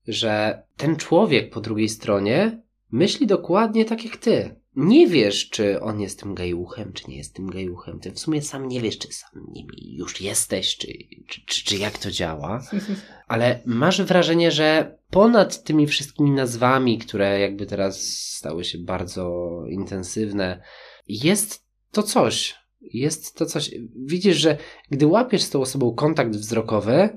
[0.07, 6.01] że ten człowiek po drugiej stronie myśli dokładnie tak jak ty nie wiesz, czy on
[6.01, 7.99] jest tym gejuchem, czy nie jest tym gejuchem.
[7.99, 10.87] Ty w sumie sam nie wiesz, czy sam nimi już jesteś, czy,
[11.27, 12.61] czy, czy, czy jak to działa.
[13.27, 20.61] Ale masz wrażenie, że ponad tymi wszystkimi nazwami, które jakby teraz stały się bardzo intensywne,
[21.07, 22.55] jest to coś.
[22.81, 23.71] Jest to coś.
[23.95, 24.57] Widzisz, że
[24.91, 27.09] gdy łapiesz z tą osobą kontakt wzrokowy,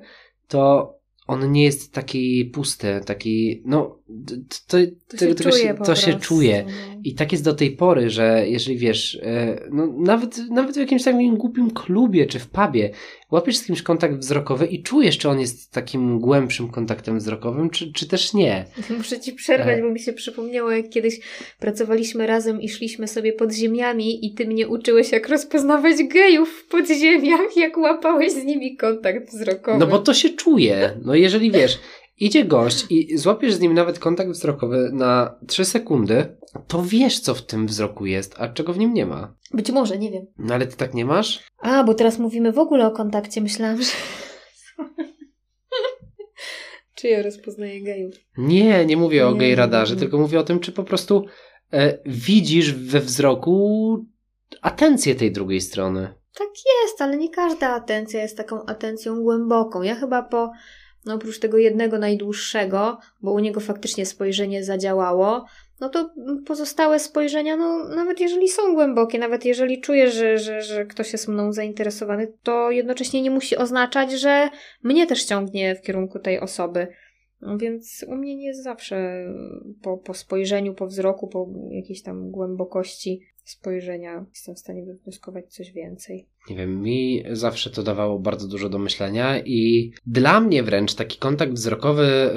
[0.48, 0.94] to
[1.26, 3.98] on nie jest taki pusty, taki, no,
[4.66, 4.76] to,
[5.08, 6.64] To tego- się tego to się czuje.
[6.66, 7.00] no.
[7.04, 11.04] I tak jest do tej pory, że jeżeli wiesz, e, no nawet, nawet w jakimś
[11.04, 12.90] takim głupim klubie czy w pubie,
[13.30, 17.92] łapiesz z kimś kontakt wzrokowy i czujesz, czy on jest takim głębszym kontaktem wzrokowym, czy,
[17.92, 18.64] czy też nie.
[18.98, 19.82] Muszę ci przerwać, E.
[19.82, 21.20] bo mi się przypomniało, jak kiedyś
[21.58, 27.56] pracowaliśmy razem i szliśmy sobie podziemiami i ty mnie uczyłeś, jak rozpoznawać gejów w podziemiach,
[27.56, 29.78] jak łapałeś z nimi kontakt wzrokowy.
[29.78, 30.90] No bo to się czuje.
[31.04, 31.78] No jeżeli wiesz,
[32.16, 36.36] idzie gość i złapiesz z nim nawet kontakt wzrokowy na 3 sekundy,
[36.68, 39.34] to wiesz, co w tym wzroku jest, a czego w nim nie ma.
[39.54, 40.26] Być może, nie wiem.
[40.38, 41.44] No ale ty tak nie masz?
[41.58, 43.40] A, bo teraz mówimy w ogóle o kontakcie.
[43.40, 43.90] Myślałam, że...
[46.94, 48.14] Czy ja rozpoznaję gejów?
[48.38, 51.26] Nie, nie mówię o Nie, gej nie, radarze, tylko mówię o tym, czy po prostu
[51.72, 53.98] e, widzisz we wzroku
[54.62, 56.14] atencję tej drugiej strony.
[56.38, 56.48] Tak
[56.82, 59.82] jest, ale nie każda atencja jest taką atencją głęboką.
[59.82, 60.50] Ja chyba po,
[61.06, 65.44] no oprócz tego jednego najdłuższego, bo u niego faktycznie spojrzenie zadziałało,
[65.80, 66.10] no to
[66.46, 71.28] pozostałe spojrzenia, no nawet jeżeli są głębokie, nawet jeżeli czuję, że, że, że ktoś jest
[71.28, 74.48] mną zainteresowany, to jednocześnie nie musi oznaczać, że
[74.82, 76.86] mnie też ciągnie w kierunku tej osoby.
[77.40, 79.26] No więc u mnie nie jest zawsze
[79.82, 85.72] po, po spojrzeniu, po wzroku, po jakiejś tam głębokości spojrzenia jestem w stanie wywnioskować coś
[85.72, 86.26] więcej.
[86.50, 91.18] Nie wiem, mi zawsze to dawało bardzo dużo do myślenia i dla mnie wręcz taki
[91.18, 92.30] kontakt wzrokowy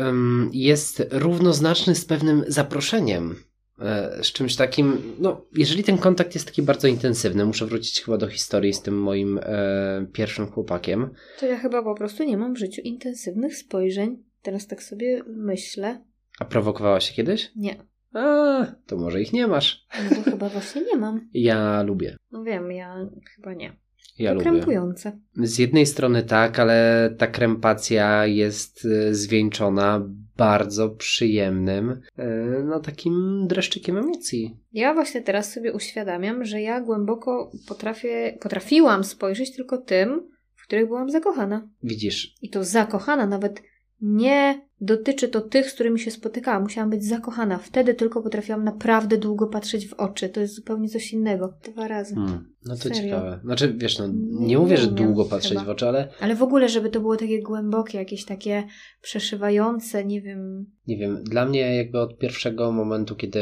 [0.51, 3.35] jest równoznaczny z pewnym zaproszeniem.
[3.79, 8.17] E, Z czymś takim, no, jeżeli ten kontakt jest taki bardzo intensywny, muszę wrócić chyba
[8.17, 11.09] do historii z tym moim e, pierwszym chłopakiem.
[11.39, 14.23] To ja chyba po prostu nie mam w życiu intensywnych spojrzeń.
[14.41, 16.01] Teraz tak sobie myślę.
[16.39, 17.51] A prowokowała się kiedyś?
[17.55, 17.75] Nie.
[18.13, 19.87] A, to może ich nie masz.
[20.09, 21.29] No bo chyba właśnie nie mam.
[21.33, 22.17] Ja lubię.
[22.31, 23.73] No wiem, ja chyba nie.
[24.19, 24.49] Ja to lubię.
[24.49, 25.19] krępujące.
[25.35, 32.27] Z jednej strony tak, ale ta krępacja jest e, zwieńczona bardzo przyjemnym, e,
[32.65, 34.57] no takim dreszczykiem emocji.
[34.73, 40.87] Ja właśnie teraz sobie uświadamiam, że ja głęboko potrafię, potrafiłam spojrzeć tylko tym, w których
[40.87, 41.69] byłam zakochana.
[41.83, 43.63] Widzisz, I to zakochana, nawet
[44.01, 46.63] nie dotyczy to tych, z którymi się spotykałam.
[46.63, 47.57] Musiałam być zakochana.
[47.57, 50.29] Wtedy tylko potrafiłam naprawdę długo patrzeć w oczy.
[50.29, 51.53] To jest zupełnie coś innego.
[51.63, 52.15] Dwa razy.
[52.15, 53.01] hmm, no to Serio?
[53.01, 53.39] ciekawe.
[53.43, 55.63] Znaczy, wiesz, no, Nie nie mówię, że długo patrzeć chyba.
[55.65, 58.63] w oczy, ale Ale w ogóle, żeby to było takie głębokie, jakieś takie
[59.01, 60.65] przeszywające, nie wiem.
[60.87, 63.39] nie wiem, dla mnie jakby od pierwszego momentu, kiedy,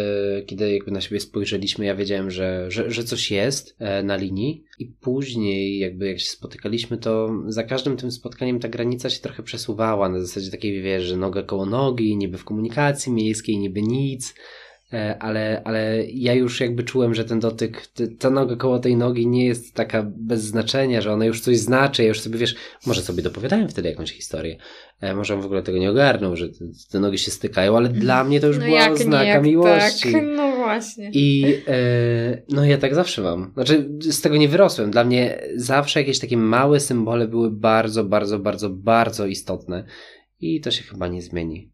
[0.47, 4.63] kiedy jakby na siebie spojrzeliśmy, ja wiedziałem, że, że, że coś jest e, na linii
[4.79, 9.43] i później jakby jak się spotykaliśmy, to za każdym tym spotkaniem ta granica się trochę
[9.43, 14.35] przesuwała na zasadzie takiej, wiesz, że noga koło nogi, niby w komunikacji miejskiej, niby nic,
[14.93, 17.87] e, ale, ale ja już jakby czułem, że ten dotyk,
[18.19, 22.01] ta noga koło tej nogi nie jest taka bez znaczenia, że ona już coś znaczy,
[22.03, 24.57] ja już sobie, wiesz, może sobie dopowiadałem wtedy jakąś historię,
[25.01, 26.49] e, może on w ogóle tego nie ogarnął, że
[26.91, 30.11] te, nogi się stykają, ale dla mnie to już no była oznaka miłości.
[30.11, 30.23] Tak.
[30.35, 31.09] No właśnie.
[31.13, 33.51] I e, no ja tak zawsze mam.
[33.53, 34.91] Znaczy, z tego nie wyrosłem.
[34.91, 39.83] Dla mnie zawsze jakieś takie małe symbole były bardzo, bardzo, bardzo, bardzo istotne.
[40.39, 41.71] I to się chyba nie zmieni.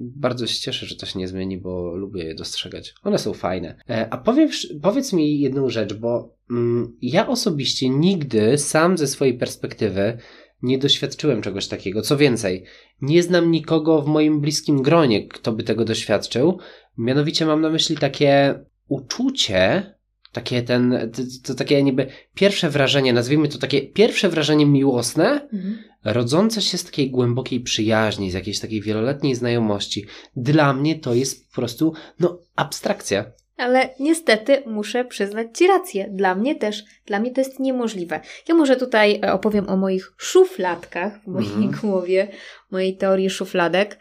[0.00, 2.94] Bardzo się cieszę, że to się nie zmieni, bo lubię je dostrzegać.
[3.02, 3.76] One są fajne.
[3.88, 9.38] E, a powiedz, powiedz mi jedną rzecz, bo mm, ja osobiście nigdy sam ze swojej
[9.38, 10.18] perspektywy
[10.62, 12.02] nie doświadczyłem czegoś takiego.
[12.02, 12.64] Co więcej,
[13.00, 16.58] nie znam nikogo w moim bliskim gronie, kto by tego doświadczył.
[16.98, 19.94] Mianowicie mam na myśli takie uczucie,
[20.32, 25.78] takie ten, to, to takie niby pierwsze wrażenie, nazwijmy to takie pierwsze wrażenie miłosne, Mhm.
[26.04, 30.06] rodzące się z takiej głębokiej przyjaźni, z jakiejś takiej wieloletniej znajomości.
[30.36, 33.24] Dla mnie to jest po prostu, no, abstrakcja.
[33.56, 36.08] Ale niestety muszę przyznać Ci rację.
[36.12, 38.20] Dla mnie też, dla mnie to jest niemożliwe.
[38.48, 41.70] Ja może tutaj e, opowiem o moich szufladkach w mojej Mhm.
[41.80, 42.28] głowie,
[42.70, 43.98] mojej teorii szufladek.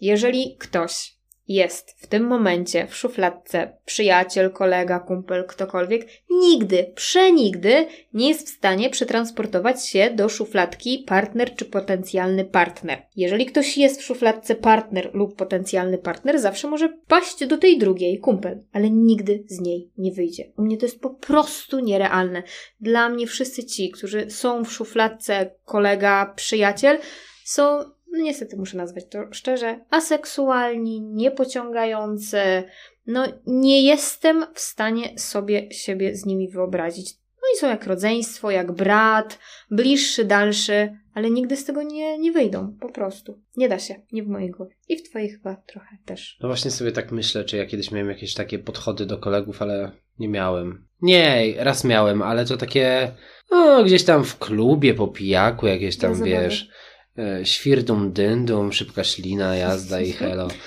[0.00, 1.17] Jeżeli ktoś
[1.48, 8.54] jest w tym momencie w szufladce przyjaciel, kolega, kumpel, ktokolwiek, nigdy, przenigdy nie jest w
[8.54, 13.02] stanie przetransportować się do szufladki partner czy potencjalny partner.
[13.16, 18.18] Jeżeli ktoś jest w szufladce partner lub potencjalny partner, zawsze może paść do tej drugiej,
[18.18, 20.52] kumpel, ale nigdy z niej nie wyjdzie.
[20.56, 22.42] U mnie to jest po prostu nierealne.
[22.80, 26.98] Dla mnie wszyscy ci, którzy są w szufladce kolega, przyjaciel,
[27.44, 27.80] są
[28.12, 32.38] no niestety muszę nazwać to szczerze, aseksualni, niepociągający.
[33.06, 37.14] No, nie jestem w stanie sobie siebie z nimi wyobrazić.
[37.42, 39.38] No i są jak rodzeństwo, jak brat,
[39.70, 43.42] bliższy, dalszy, ale nigdy z tego nie, nie wyjdą, po prostu.
[43.56, 44.74] Nie da się, nie w mojej głowie.
[44.88, 46.38] I w twojej chyba trochę też.
[46.40, 49.90] No właśnie sobie tak myślę, czy ja kiedyś miałem jakieś takie podchody do kolegów, ale
[50.18, 50.88] nie miałem.
[51.02, 53.12] Nie, raz miałem, ale to takie,
[53.50, 56.48] no gdzieś tam w klubie, po pijaku, jakieś tam, Dla zabawy.
[57.18, 60.48] E, świrdum dyndum, szybka ślina, jazda i helo.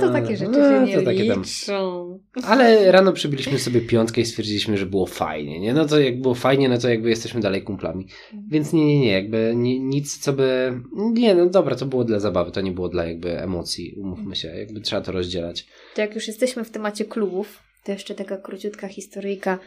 [0.00, 2.18] to A, takie rzeczy a, się nie to liczą.
[2.50, 5.74] Ale rano przybiliśmy sobie piątkę i stwierdziliśmy, że było fajnie, nie?
[5.74, 8.06] No to jak było fajnie, no to jakby jesteśmy dalej kumplami.
[8.48, 10.80] Więc nie, nie, nie, jakby ni- nic, co by...
[10.92, 14.48] Nie, no dobra, to było dla zabawy, to nie było dla jakby emocji, umówmy się,
[14.48, 15.66] jakby trzeba to rozdzielać.
[15.94, 19.58] To jak już jesteśmy w temacie klubów, to jeszcze taka króciutka historyjka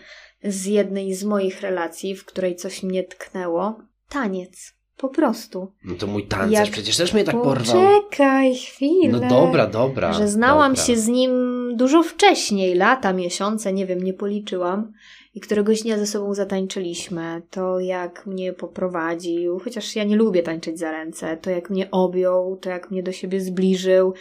[0.44, 3.80] z jednej z moich relacji, w której coś mnie tknęło.
[4.10, 4.74] Taniec.
[4.98, 5.72] Po prostu.
[5.86, 8.02] No to mój tancerz Jak przecież też mnie tak porwał.
[8.02, 9.20] Poczekaj chwilę.
[9.20, 10.14] No dobra, dobra.
[10.14, 10.86] Że znałam dobra.
[10.86, 11.32] się z nim
[11.78, 14.94] dużo wcześniej, lata, miesiące, nie wiem, nie policzyłam.
[15.36, 17.42] I któregoś dnia ze sobą zatańczyliśmy.
[17.52, 22.58] To jak mnie poprowadził, chociaż ja nie lubię tańczyć za ręce, to jak mnie objął,
[22.62, 24.14] to jak mnie do siebie zbliżył.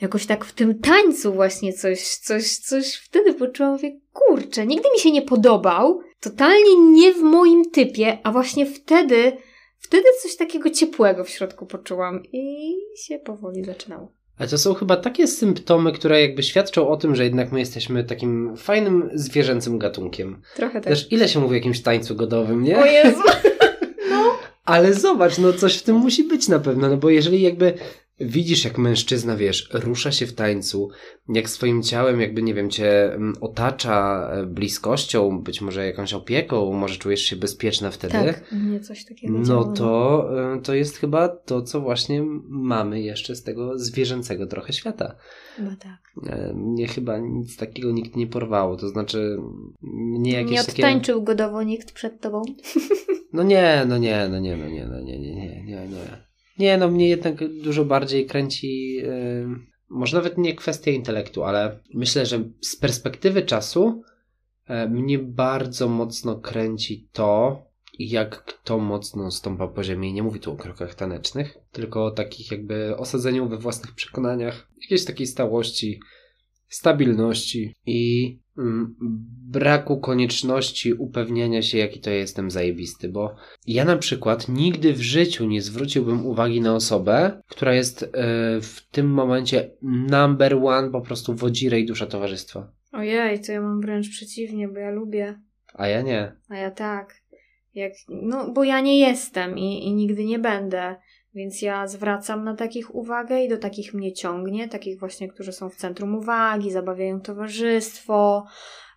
[0.00, 4.98] Jakoś tak w tym tańcu właśnie coś, coś, coś wtedy poczułam, mówię, kurczę, nigdy mi
[4.98, 9.32] się nie podobał, totalnie nie w moim typie, a właśnie wtedy,
[9.92, 14.12] wtedy coś takiego ciepłego w środku poczułam i się powoli zaczynało.
[14.38, 18.04] Ale to są chyba takie symptomy, które jakby świadczą o tym, że jednak my jesteśmy
[18.04, 20.42] takim fajnym, zwierzęcym gatunkiem.
[20.56, 20.84] Trochę tak.
[20.84, 22.78] Też ile się mówi o jakimś tańcu godowym, nie?
[22.78, 23.22] O Jezu!
[24.64, 27.74] Ale zobacz, no coś w tym musi być na pewno, no bo jeżeli jakby
[28.24, 30.88] widzisz, jak mężczyzna, wiesz, rusza się w tańcu,
[31.28, 36.72] jak swoim ciałem jakby, nie wiem, cię mm, otacza e, bliskością, być może jakąś opieką,
[36.72, 41.28] może czujesz się bezpieczna wtedy, Tak, mnie coś takiego no to, e, to jest chyba
[41.28, 45.16] to, co właśnie mamy jeszcze z tego zwierzęcego trochę świata.
[45.56, 46.00] Chyba tak.
[46.26, 49.36] E, Mnie chyba nic takiego nikt nie porwało, to znaczy
[49.82, 50.72] mnie jakieś Nie takie...
[50.72, 52.42] odtańczył godowo nikt przed tobą?
[53.32, 55.86] No nie, no nie, no nie, no nie, no nie, nie, nie, nie, nie.
[55.86, 56.31] Nie,
[56.78, 59.46] no mnie jednak dużo bardziej kręci, yy,
[59.88, 64.02] może nawet nie kwestia intelektu, ale myślę, że z perspektywy czasu
[64.66, 67.62] e, mnie bardzo mocno kręci to,
[67.98, 70.10] jak kto mocno stąpa po ziemi.
[70.10, 74.68] I Nie mówię tu o krokach tanecznych, tylko o takich jakby osadzeniu we własnych przekonaniach,
[74.82, 76.00] jakiejś takiej stałości,
[76.68, 78.38] stabilności i
[79.48, 83.34] braku konieczności upewniania się, jaki to jestem zajebisty, bo
[83.66, 88.06] ja na przykład nigdy w życiu nie zwróciłbym uwagi na osobę, która jest e,
[88.60, 89.70] w tym momencie
[90.10, 92.72] number one po prostu wodzirę i dusza towarzystwa.
[92.92, 95.40] Ojej, to ja mam wręcz przeciwnie, bo ja lubię,
[95.74, 96.32] A ja nie.
[96.48, 97.22] a ja tak.
[97.74, 100.96] Jak, no, bo ja nie jestem i, i nigdy nie będę,
[101.34, 105.70] więc ja zwracam na takich uwagę i do takich mnie ciągnie, takich właśnie, którzy są
[105.70, 108.46] w centrum uwagi, zabawiają towarzystwo,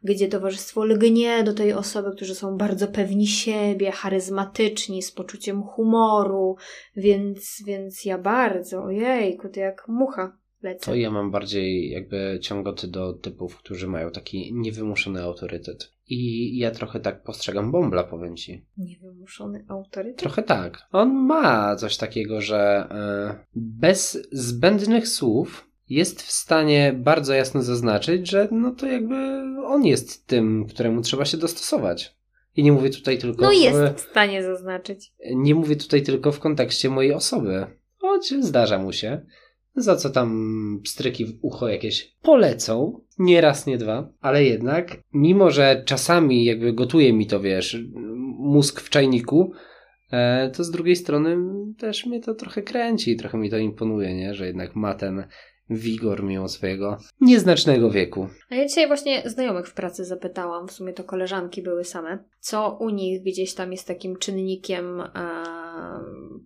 [0.04, 6.56] gdzie towarzystwo lgnie do tej osoby, którzy są bardzo pewni siebie, charyzmatyczni, z poczuciem humoru,
[6.96, 10.86] więc, więc ja bardzo, ojejku, to jak mucha lecę.
[10.86, 15.95] To ja mam bardziej jakby ciągoty do typów, którzy mają taki niewymuszony autorytet.
[16.08, 18.66] I ja trochę tak postrzegam Bombla, powiem ci.
[18.78, 20.20] Niewymuszony autorytet?
[20.20, 20.82] Trochę tak.
[20.92, 28.30] On ma coś takiego, że e, bez zbędnych słów jest w stanie bardzo jasno zaznaczyć,
[28.30, 29.16] że no to jakby
[29.66, 32.16] on jest tym, któremu trzeba się dostosować.
[32.56, 35.14] I nie mówię tutaj tylko No w, jest w stanie zaznaczyć.
[35.36, 37.66] nie mówię tutaj tylko w kontekście mojej osoby.
[37.98, 39.26] Choć zdarza mu się.
[39.76, 43.02] Za co tam pstryki w ucho jakieś polecą.
[43.20, 44.10] Nie raz, nie dwa.
[44.22, 47.78] Ale jednak, mimo że czasami jakby gotuje mi to, wiesz,
[48.38, 49.52] mózg w czajniku,
[50.12, 51.38] e, to z drugiej strony
[51.78, 54.34] też mnie to trochę kręci, trochę mi to imponuje, nie?
[54.34, 55.28] Że jednak ma ten
[55.70, 58.28] wigor mimo swojego nieznacznego wieku.
[58.50, 62.78] A ja dzisiaj właśnie znajomych w pracy zapytałam, w sumie to koleżanki były same, co
[62.80, 65.08] u nich gdzieś tam jest takim czynnikiem e,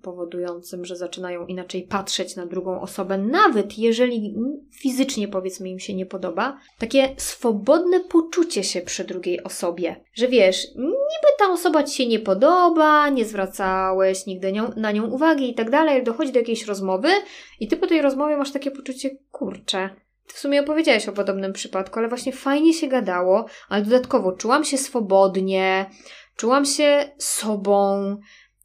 [0.01, 4.35] powodującym, że zaczynają inaczej patrzeć na drugą osobę, nawet jeżeli
[4.81, 6.59] fizycznie powiedzmy im się nie podoba.
[6.77, 12.19] Takie swobodne poczucie się przy drugiej osobie, że wiesz, niby ta osoba ci się nie
[12.19, 17.09] podoba, nie zwracałeś nigdy nią, na nią uwagi i tak dalej, dochodzi do jakiejś rozmowy
[17.59, 19.89] i ty po tej rozmowie masz takie poczucie, kurczę,
[20.33, 24.77] w sumie opowiedziałeś o podobnym przypadku, ale właśnie fajnie się gadało, ale dodatkowo czułam się
[24.77, 25.89] swobodnie,
[26.35, 28.17] czułam się sobą,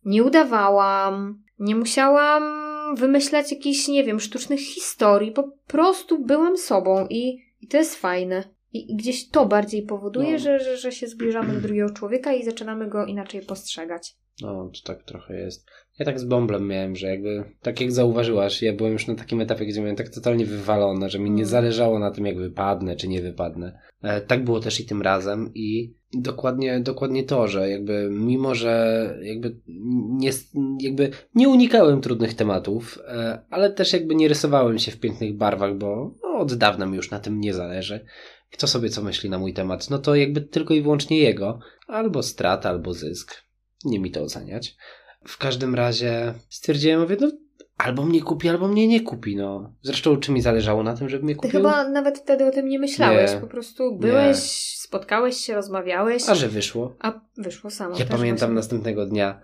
[0.04, 2.64] nie udawałam, nie musiałam
[2.96, 8.44] wymyślać jakichś, nie wiem, sztucznych historii, po prostu byłam sobą i, i to jest fajne.
[8.72, 10.38] I, I gdzieś to bardziej powoduje, No.
[10.38, 14.16] że, że, że się zbliżamy do drugiego człowieka i zaczynamy go inaczej postrzegać.
[14.40, 15.66] No, to tak trochę jest.
[15.98, 19.40] Ja tak z Bąblem miałem, że jakby, tak jak zauważyłaś, ja byłem już na takim
[19.40, 21.46] etapie, gdzie miałem tak totalnie wywalone, że mi nie Mm.
[21.46, 23.78] zależało na tym, jak wypadnę, czy nie wypadnę.
[24.02, 29.14] E, tak było też i tym razem i dokładnie, dokładnie to, że jakby mimo, że
[29.22, 29.56] jakby
[30.08, 30.30] nie,
[30.80, 35.74] jakby nie unikałem trudnych tematów, e, ale też jakby nie rysowałem się w pięknych barwach,
[35.74, 38.04] bo no, od dawna mi już na tym nie zależy.
[38.52, 41.58] Kto sobie co myśli na mój temat, no to jakby tylko i wyłącznie jego.
[41.86, 43.34] Albo strata, albo zysk.
[43.84, 44.76] Nie mi to oceniać.
[45.26, 47.30] W każdym razie stwierdziłem, mówię, no
[47.78, 49.72] albo mnie kupi, albo mnie nie kupi, no.
[49.82, 51.50] Zresztą czy mi zależało na tym, żeby mnie Ty kupił?
[51.50, 53.30] chyba nawet wtedy o tym nie myślałeś.
[53.32, 53.38] Nie.
[53.40, 54.38] Po prostu byłeś,
[54.78, 56.96] spotkałeś się, rozmawiałeś, A że wyszło.
[57.00, 57.98] a wyszło samo.
[57.98, 58.54] Ja pamiętam właśnie.
[58.54, 59.40] następnego dnia,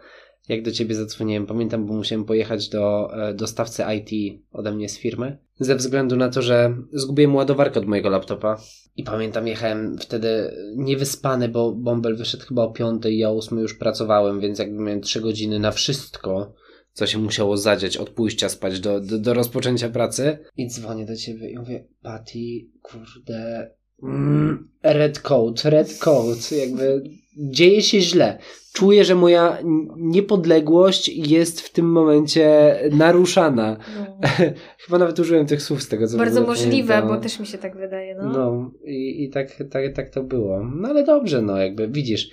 [0.50, 1.46] jak do ciebie zadzwoniłem.
[1.46, 5.38] Pamiętam, bo musiałem pojechać do e, dostawcy IT ode mnie z firmy.
[5.60, 8.60] Ze względu na to, że zgubiłem ładowarkę od mojego laptopa.
[8.96, 13.74] I pamiętam, jechałem wtedy niewyspany, bo bąbel wyszedł chyba o piątej, ja o ósmej już
[13.74, 16.54] pracowałem, więc jakby miałem trzy godziny na wszystko,
[16.92, 20.38] co się musiało zadziać od pójścia spać do, do, do rozpoczęcia pracy.
[20.56, 22.38] I dzwonię do ciebie i mówię, Patty,
[22.82, 23.70] kurde,
[24.02, 27.02] mm, red code, red code, jakby
[27.40, 28.38] dzieje się źle.
[28.72, 29.58] Czuję, że moja
[29.96, 33.76] niepodległość jest w tym momencie naruszana.
[33.98, 34.28] No.
[34.84, 37.16] Chyba nawet użyłem tych słów z tego, co Bardzo możliwe, pamiętam.
[37.16, 38.14] bo też mi się tak wydaje.
[38.14, 38.28] No.
[38.32, 40.64] No, i, i tak, tak, tak to było.
[40.64, 42.30] No ale dobrze, no jakby widzisz.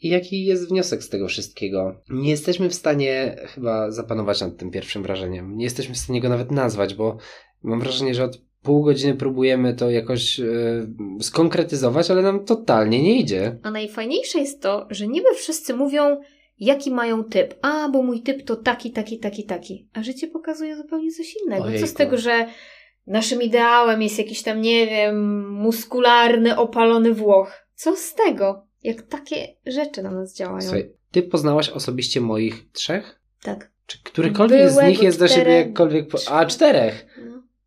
[0.00, 2.00] I jaki jest wniosek z tego wszystkiego?
[2.10, 5.56] Nie jesteśmy w stanie chyba zapanować nad tym pierwszym wrażeniem.
[5.56, 7.16] Nie jesteśmy w stanie go nawet nazwać, bo
[7.62, 10.44] mam wrażenie, że od pół godziny próbujemy to jakoś e,
[11.20, 13.58] skonkretyzować, ale nam totalnie nie idzie.
[13.62, 16.20] A najfajniejsze jest to, że niby wszyscy mówią,
[16.58, 17.54] jaki mają typ.
[17.62, 19.88] A, bo mój typ to taki, taki, taki, taki.
[19.92, 21.66] A życie pokazuje zupełnie coś innego.
[21.80, 22.46] Co z tego, że
[23.06, 27.66] naszym ideałem jest jakiś tam, nie wiem, muskularny, opalony Włoch?
[27.74, 28.66] Co z tego?
[28.82, 30.62] Jak takie rzeczy na nas działają.
[30.62, 33.20] Słuchaj, ty poznałaś osobiście moich trzech?
[33.42, 33.72] Tak.
[33.86, 36.08] Czy którykolwiek z Byłego nich jest do siebie jakkolwiek...
[36.08, 36.18] Po...
[36.30, 37.06] A, czterech!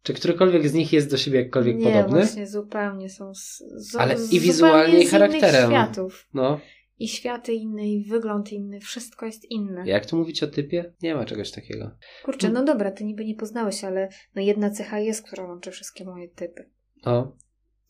[0.06, 2.20] Czy którykolwiek z nich jest do siebie jakkolwiek Nie, podobny?
[2.20, 5.70] właśnie zupełnie są z, z, Ale z i wizualnie, i charakterem.
[5.72, 6.28] światów.
[6.34, 6.60] No.
[7.00, 9.84] I światy inne, i wygląd inny, wszystko jest inne.
[9.88, 10.94] Jak tu mówić o typie?
[11.02, 11.92] Nie ma czegoś takiego.
[12.24, 16.06] Kurczę, no dobra, ty niby nie poznałeś, ale no jedna cecha jest, która łączy wszystkie
[16.06, 16.70] moje typy.
[17.06, 17.36] No,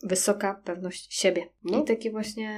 [0.02, 1.42] Wysoka pewność siebie.
[1.64, 1.82] No.
[1.82, 2.50] I takie właśnie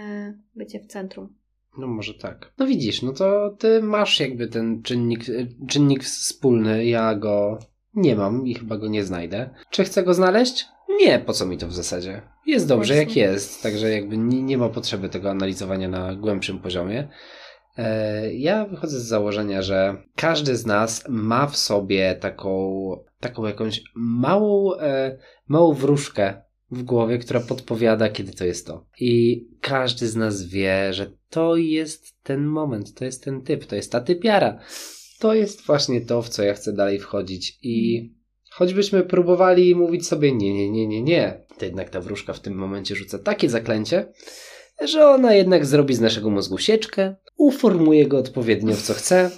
[0.55, 1.35] bycie w centrum.
[1.79, 2.53] no może tak.
[2.59, 5.21] No widzisz, no to ty masz jakby ten czynnik,
[5.69, 7.59] czynnik wspólny, ja go
[8.01, 9.51] nie mam i chyba go nie znajdę.
[9.71, 10.67] Czy chcę go znaleźć?
[11.01, 12.23] Nie, po co mi to w zasadzie?
[12.47, 17.09] Jest dobrze jak jest, także jakby nie, nie ma potrzeby tego analizowania na głębszym poziomie.
[17.79, 22.81] E, Ja wychodzę z założenia, że każdy z nas ma w sobie taką,
[23.21, 25.19] taką jakąś małą, e,
[25.49, 28.87] małą wróżkę w głowie, która podpowiada, kiedy to jest to.
[29.01, 33.77] I każdy z nas wie, że to jest ten moment, to jest ten typ, to
[33.77, 34.59] jest ta typiara.
[35.19, 37.59] To jest właśnie to, w co ja chcę dalej wchodzić.
[37.63, 38.09] I
[38.51, 42.55] choćbyśmy próbowali mówić sobie nie, nie, nie, nie, nie, to jednak ta wróżka w tym
[42.55, 44.13] momencie rzuca takie zaklęcie,
[44.85, 49.31] że ona jednak zrobi z naszego mózgu sieczkę, uformuje go odpowiednio w co chce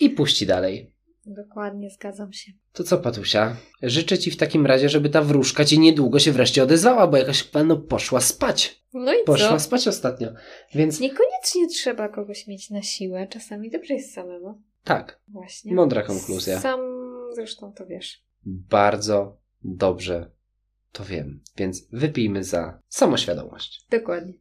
[0.00, 0.92] i puści dalej.
[1.26, 2.52] Dokładnie, zgadzam się.
[2.72, 3.56] To co, Patusia?
[3.82, 7.42] Życzę ci w takim razie, żeby ta wróżka ci niedługo się wreszcie odezwała, bo jakaś
[7.42, 8.82] panu poszła spać.
[8.94, 9.60] No i Poszła co?
[9.60, 10.28] spać ostatnio.
[10.74, 13.26] Więc Niekoniecznie trzeba kogoś mieć na siłę.
[13.30, 14.62] Czasami dobrze jest samemu.
[14.88, 15.74] Tak, Właśnie.
[15.74, 16.60] Mądra konkluzja.
[16.60, 16.80] Sam
[17.34, 18.24] zresztą to wiesz.
[18.44, 20.30] bardzo dobrze
[20.92, 21.40] to wiem.
[21.56, 23.86] Więc wypijmy za samoświadomość.
[23.90, 24.32] Dokładnie.